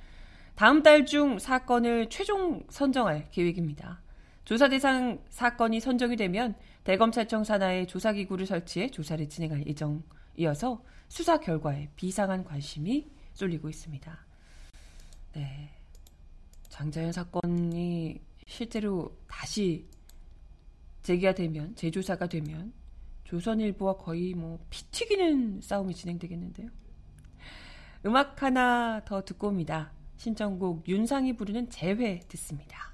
다음 0.54 0.82
달 0.82 1.06
중 1.06 1.38
사건을 1.38 2.10
최종 2.10 2.64
선정할 2.68 3.30
계획입니다. 3.30 4.02
조사 4.44 4.68
대상 4.68 5.22
사건이 5.30 5.80
선정이 5.80 6.16
되면 6.16 6.54
대검찰청 6.84 7.44
산하에 7.44 7.86
조사기구를 7.86 8.46
설치해 8.46 8.90
조사를 8.90 9.28
진행할 9.28 9.66
예정이어서 9.66 10.82
수사 11.08 11.38
결과에 11.38 11.88
비상한 11.96 12.44
관심이 12.44 13.10
쏠리고 13.32 13.68
있습니다. 13.68 14.26
네. 15.34 15.70
장자연 16.68 17.12
사건이 17.12 18.20
실제로 18.46 19.16
다시 19.26 19.86
제기가 21.02 21.34
되면, 21.34 21.74
재조사가 21.76 22.26
되면 22.28 22.72
조선일보와 23.30 23.96
거의 23.96 24.34
뭐 24.34 24.58
피 24.70 24.82
튀기는 24.90 25.60
싸움이 25.60 25.94
진행되겠는데요. 25.94 26.68
음악 28.06 28.42
하나 28.42 29.02
더 29.04 29.24
듣고 29.24 29.48
옵니다. 29.48 29.92
신청곡 30.16 30.88
윤상이 30.88 31.36
부르는 31.36 31.70
재회 31.70 32.18
듣습니다. 32.26 32.92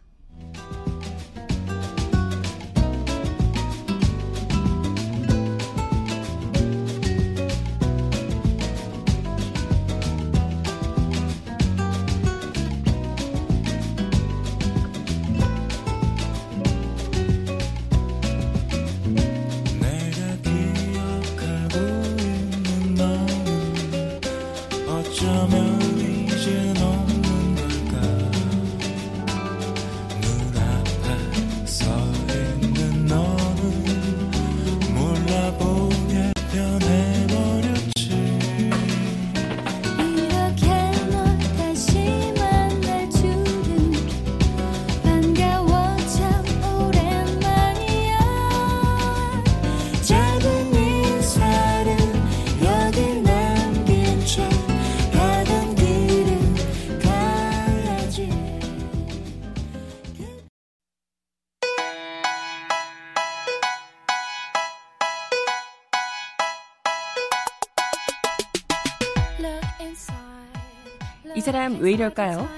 사람 71.46 71.78
왜 71.78 71.92
이럴까요? 71.92 72.48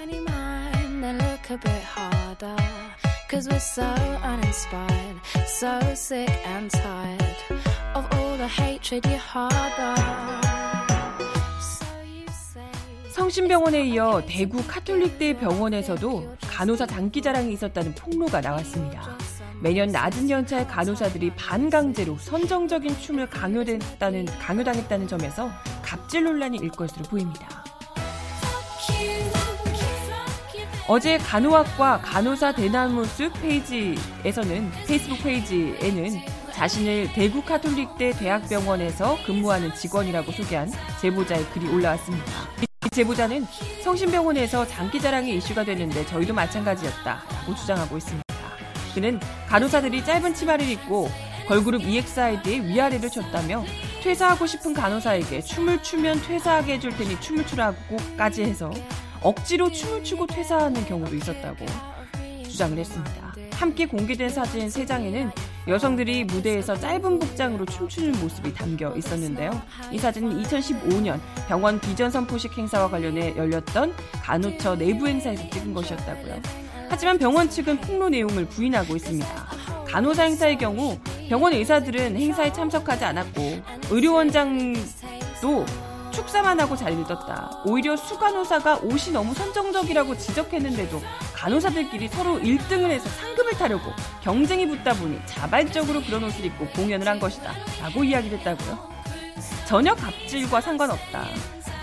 성심병원에 13.12 13.84
이어 13.89 14.22
대구 14.26 14.66
카톨릭대 14.66 15.36
병원에서도 15.36 16.36
간호사 16.41 16.86
장기 16.86 17.20
자랑이 17.20 17.53
있었다는 17.53 17.95
폭로가 17.95 18.41
나왔습니다. 18.41 19.18
매년 19.61 19.89
낮은 19.91 20.30
연차의 20.30 20.66
간호사들이 20.66 21.34
반강제로 21.36 22.16
선정적인 22.16 22.99
춤을 23.01 23.28
강요됐다는, 23.28 24.24
강요당했다는 24.24 25.09
점에서 25.09 25.51
갑질 25.82 26.24
논란이 26.24 26.57
일 26.57 26.70
것으로 26.70 27.03
보입니다. 27.03 27.57
어제 30.91 31.18
간호학과 31.18 32.01
간호사 32.01 32.53
대나무숲 32.53 33.30
페이지에서는 33.43 34.70
페이스북 34.86 35.22
페이지에는 35.22 36.18
자신을 36.55 37.12
대구 37.12 37.43
카톨릭대 37.43 38.12
대학병원에서 38.12 39.18
근무하는 39.26 39.74
직원이라고 39.74 40.32
소개한 40.32 40.72
제보자의 40.99 41.45
글이 41.51 41.68
올라왔습니다. 41.68 42.24
이 42.86 42.89
제보자는 42.89 43.47
성심병원에서 43.84 44.66
장기자랑이 44.66 45.36
이슈가 45.36 45.62
됐는데 45.64 46.07
저희도 46.07 46.32
마찬가지였다라고 46.32 47.55
주장하고 47.55 47.99
있습니다. 47.99 48.24
그는 48.95 49.20
간호사들이 49.47 50.03
짧은 50.07 50.32
치마를 50.32 50.66
입고 50.70 51.11
걸그룹 51.49 51.82
EXID의 51.82 52.66
위아래를 52.66 53.11
쳤다며 53.11 53.62
퇴사하고 54.03 54.47
싶은 54.47 54.72
간호사에게 54.72 55.43
춤을 55.43 55.82
추면 55.82 56.18
퇴사하게 56.22 56.74
해줄 56.74 56.97
테니 56.97 57.20
춤을 57.20 57.47
추라고까지 57.47 58.45
해서 58.45 58.70
억지로 59.22 59.70
춤을 59.70 60.04
추고 60.04 60.26
퇴사하는 60.26 60.84
경우도 60.86 61.14
있었다고 61.16 61.66
주장을 62.48 62.76
했습니다. 62.78 63.34
함께 63.52 63.86
공개된 63.86 64.28
사진 64.28 64.68
3장에는 64.68 65.32
여성들이 65.66 66.24
무대에서 66.24 66.76
짧은 66.76 67.18
복장으로 67.18 67.66
춤추는 67.66 68.20
모습이 68.20 68.54
담겨 68.54 68.94
있었는데요. 68.96 69.50
이 69.92 69.98
사진은 69.98 70.42
2015년 70.42 71.20
병원 71.46 71.80
비전 71.80 72.10
선포식 72.10 72.56
행사와 72.56 72.88
관련해 72.88 73.36
열렸던 73.36 73.94
간호처 74.22 74.76
내부 74.76 75.08
행사에서 75.08 75.48
찍은 75.50 75.74
것이었다고요. 75.74 76.40
하지만 76.88 77.18
병원 77.18 77.50
측은 77.50 77.80
폭로 77.80 78.08
내용을 78.08 78.46
부인하고 78.46 78.96
있습니다. 78.96 79.28
간호사 79.88 80.22
행사의 80.22 80.56
경우 80.56 80.96
병원 81.28 81.52
의사들은 81.52 82.16
행사에 82.16 82.52
참석하지 82.52 83.04
않았고 83.04 83.60
의료원장도 83.90 85.64
축사만 86.18 86.58
하고 86.58 86.74
자리를 86.74 87.04
떴다. 87.04 87.62
오히려 87.64 87.96
수간호사가 87.96 88.78
옷이 88.82 89.12
너무 89.12 89.34
선정적이라고 89.34 90.18
지적했는데도 90.18 91.00
간호사들끼리 91.32 92.08
서로 92.08 92.40
1등을 92.40 92.90
해서 92.90 93.08
상금을 93.08 93.52
타려고 93.52 93.92
경쟁이 94.20 94.66
붙다 94.66 94.94
보니 94.94 95.20
자발적으로 95.26 96.02
그런 96.02 96.24
옷을 96.24 96.44
입고 96.46 96.66
공연을 96.70 97.06
한 97.06 97.20
것이다. 97.20 97.52
라고 97.80 98.02
이야기를 98.02 98.38
했다고요. 98.38 98.88
전혀 99.64 99.94
갑질과 99.94 100.60
상관없다. 100.60 101.24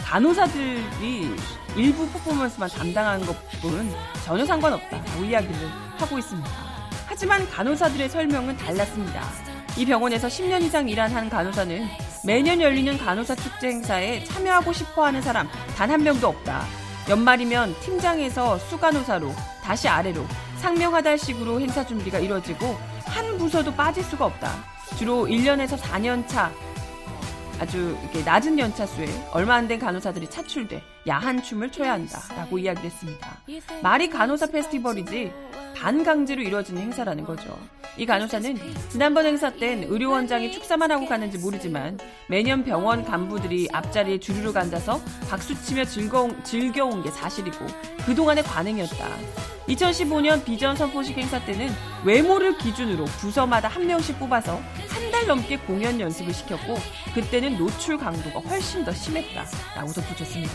간호사들이 0.03 1.33
일부 1.77 2.05
퍼포먼스만 2.09 2.69
담당한 2.69 3.25
것뿐 3.25 3.89
전혀 4.25 4.45
상관없다 4.45 4.97
라고 4.97 5.23
이야기를 5.23 5.55
하고 5.97 6.17
있습니다. 6.17 6.49
하지만 7.05 7.49
간호사들의 7.49 8.09
설명은 8.09 8.57
달랐습니다. 8.57 9.23
이 9.77 9.86
병원에서 9.86 10.27
10년 10.27 10.61
이상 10.61 10.89
일한 10.89 11.09
한 11.11 11.29
간호사는 11.29 11.88
매년 12.26 12.59
열리는 12.59 12.97
간호사 12.97 13.36
축제 13.36 13.67
행사에 13.69 14.23
참여하고 14.23 14.73
싶어 14.73 15.05
하는 15.05 15.21
사람 15.21 15.47
단 15.78 15.91
한 15.91 16.03
명도 16.03 16.28
없다. 16.28 16.63
연말이면 17.07 17.80
팀장에서 17.82 18.57
수간호사로 18.57 19.32
다시 19.63 19.88
아래로 19.88 20.26
상명하달식으로 20.57 21.61
행사 21.61 21.86
준비가 21.86 22.17
이루어지고 22.17 22.76
한 23.05 23.38
부서도 23.38 23.73
빠질 23.76 24.03
수가 24.03 24.26
없다. 24.26 24.51
주로 24.97 25.26
1년에서 25.28 25.78
4년 25.78 26.28
차 26.28 26.51
아주 27.59 27.95
이렇게 28.01 28.23
낮은 28.23 28.57
연차수에 28.57 29.07
얼마 29.32 29.55
안 29.55 29.67
된 29.67 29.80
간호사들이 29.80 30.28
차출돼 30.30 30.82
야한 31.08 31.41
춤을 31.43 31.72
춰야 31.72 31.93
한다라고 31.93 32.58
이야기를 32.60 32.89
했습니다. 32.89 33.38
말이 33.84 34.10
간호사 34.10 34.47
페스티벌이지 34.47 35.32
반강제로 35.76 36.41
이루어지는 36.41 36.82
행사라는 36.82 37.26
거죠. 37.26 37.58
이 37.97 38.06
간호사는 38.06 38.58
지난번 38.89 39.26
행사 39.26 39.51
땐 39.51 39.84
의료원장이 39.88 40.51
축사만 40.51 40.91
하고 40.91 41.06
가는지 41.06 41.38
모르지만 41.38 41.97
매년 42.28 42.64
병원 42.64 43.06
간부들이 43.06 43.70
앞자리에 43.72 44.20
주르륵 44.20 44.58
앉아서 44.58 44.99
박수치며 45.30 45.86
즐거운, 45.86 46.43
즐겨온 46.43 47.03
게 47.03 47.12
사실이고 47.12 47.58
그동안의 48.06 48.43
관행이었다. 48.43 49.08
2015년 49.68 50.43
비전 50.45 50.76
선포식 50.76 51.18
행사 51.18 51.43
때는 51.43 51.70
외모를 52.03 52.58
기준으로 52.58 53.06
부서마다 53.06 53.68
한 53.68 53.86
명씩 53.88 54.20
뽑아서 54.20 54.60
한 54.89 55.06
달 55.16 55.28
넘게 55.28 55.58
공연 55.60 55.97
연습을 55.97 56.34
시켰고 56.34 56.76
그때는 57.14 57.58
노출 57.58 57.97
강도가 57.97 58.39
훨씬 58.49 58.84
더 58.84 58.91
심했다 58.91 59.45
라고 59.76 59.93
덧붙였습니다. 59.93 60.51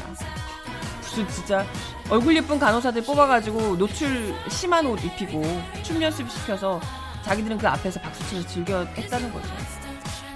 진짜 1.11 1.67
얼굴 2.09 2.37
예쁜 2.37 2.59
간호사들 2.59 3.03
뽑아가지고 3.05 3.77
노출 3.77 4.35
심한 4.49 4.87
옷 4.87 5.05
입히고 5.05 5.43
춤 5.83 6.01
연습 6.03 6.31
시켜서 6.31 6.81
자기들은 7.23 7.59
그 7.59 7.69
앞에서 7.69 8.01
박수치면서 8.01 8.49
즐겨 8.49 8.85
했다는 8.85 9.33
거죠. 9.33 9.49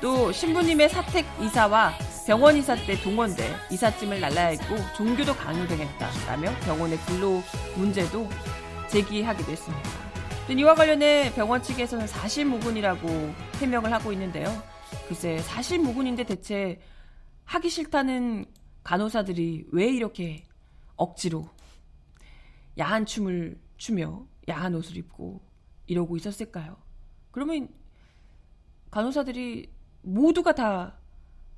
또 0.00 0.30
신부님의 0.32 0.88
사택 0.90 1.26
이사와 1.40 1.94
병원 2.26 2.56
이사 2.56 2.74
때 2.74 3.00
동원돼 3.00 3.54
이삿짐을 3.70 4.20
날라야 4.20 4.48
했고 4.48 4.76
종교도 4.96 5.34
강요당했다라며 5.34 6.50
병원의 6.60 6.98
근로 7.06 7.42
문제도 7.76 8.28
제기하기도 8.88 9.50
했습니다. 9.50 9.90
이와 10.50 10.74
관련해 10.74 11.32
병원 11.34 11.62
측에서는 11.62 12.06
사실무근이라고 12.06 13.34
해명을 13.60 13.92
하고 13.92 14.12
있는데요. 14.12 14.62
글쎄 15.08 15.38
사실무근인데 15.38 16.24
대체 16.24 16.80
하기 17.44 17.70
싫다는 17.70 18.44
간호사들이 18.82 19.66
왜 19.72 19.86
이렇게 19.86 20.44
억지로 20.96 21.48
야한 22.78 23.06
춤을 23.06 23.60
추며 23.76 24.26
야한 24.48 24.74
옷을 24.74 24.96
입고 24.96 25.40
이러고 25.86 26.16
있었을까요? 26.16 26.76
그러면 27.30 27.68
간호사들이 28.90 29.72
모두가 30.02 30.54
다 30.54 30.98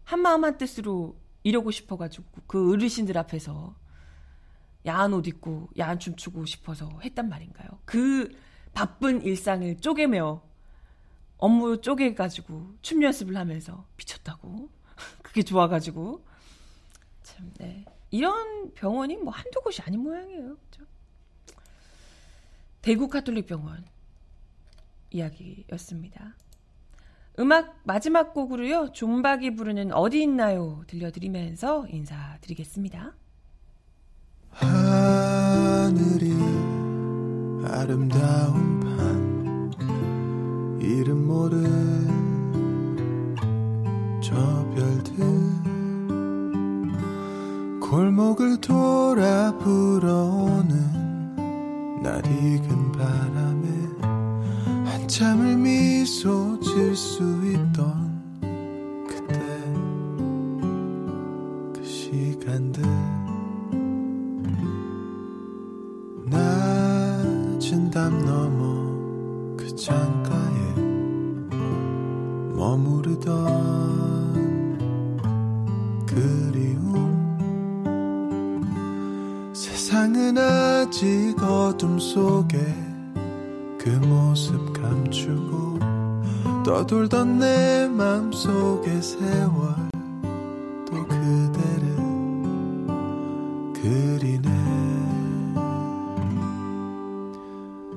한마음 0.05 0.45
한뜻으로 0.45 1.18
이러고 1.43 1.70
싶어가지고 1.70 2.24
그 2.47 2.72
어르신들 2.72 3.16
앞에서 3.18 3.76
야한 4.87 5.12
옷 5.12 5.26
입고 5.26 5.70
야한 5.78 5.99
춤 5.99 6.16
추고 6.16 6.47
싶어서 6.47 6.89
했단 7.03 7.28
말인가요? 7.28 7.68
그 7.84 8.37
바쁜 8.72 9.22
일상을 9.22 9.80
쪼개며 9.80 10.43
업무 11.39 11.80
쪼개가지고 11.80 12.76
춤 12.82 13.03
연습을 13.03 13.37
하면서 13.37 13.87
미쳤다고 13.97 14.70
그게 15.22 15.43
좋아가지고 15.43 16.24
참 17.22 17.53
네. 17.59 17.84
이런 18.17 18.73
병원이 18.73 19.19
뭐 19.19 19.31
한두 19.31 19.61
곳이 19.61 19.83
아닌 19.83 20.01
모양이에요. 20.01 20.57
그죠? 20.57 20.85
대구 22.81 23.09
카톨릭 23.09 23.47
병원 23.47 23.85
이야기였습니다. 25.11 26.35
음악 27.39 27.79
마지막 27.85 28.33
곡으로요. 28.33 28.93
존박이 28.93 29.55
부르는 29.57 29.93
어디 29.93 30.23
있나요 30.23 30.83
들려드리면서 30.87 31.89
인사드리겠습니다. 31.89 33.14
하늘이 34.51 36.33
아름다운 37.67 38.81
밤 38.81 39.71
이름 40.81 41.27
모른 41.27 41.67
저 44.23 44.35
별들 44.75 45.76
골목을 47.91 48.61
돌아 48.61 49.57
불어오는 49.59 50.76
낯익은 52.03 52.93
바람에 52.93 53.68
한참을 54.91 55.57
미소 55.57 56.59
질 56.61 56.97
수 56.97 57.22
있던 57.45 57.96
떠돌던 86.87 87.41
내 87.41 87.89
맘속의 87.89 89.03
세월 89.03 89.74
또 90.87 91.07
그대를 91.09 91.97
그리네 93.74 94.49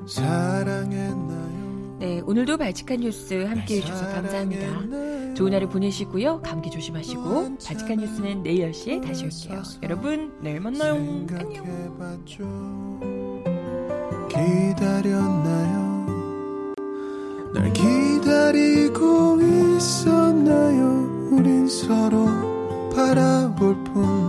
사랑했나요 0.08 1.98
네, 2.00 2.20
오늘도 2.26 2.56
발칙한 2.56 2.98
뉴스 3.00 3.44
함께 3.44 3.76
해 3.76 3.80
주셔서 3.82 4.08
감사합니다. 4.08 5.34
좋은 5.34 5.52
하루 5.54 5.68
보내시고요. 5.68 6.40
감기 6.40 6.70
조심하시고 6.70 7.58
발칙한 7.58 7.98
뉴스는 7.98 8.42
내일 8.42 8.72
10시에 8.72 9.06
다시 9.06 9.26
올게요. 9.26 9.62
여러분, 9.82 10.32
내일 10.40 10.60
만나요. 10.60 10.94
안녕. 10.94 11.26
기다렸나요 14.30 15.79
기다리고 19.00 19.40
있었나요? 19.40 21.28
우린 21.32 21.66
서로 21.66 22.26
바라볼 22.94 23.82
뿐 23.84 24.19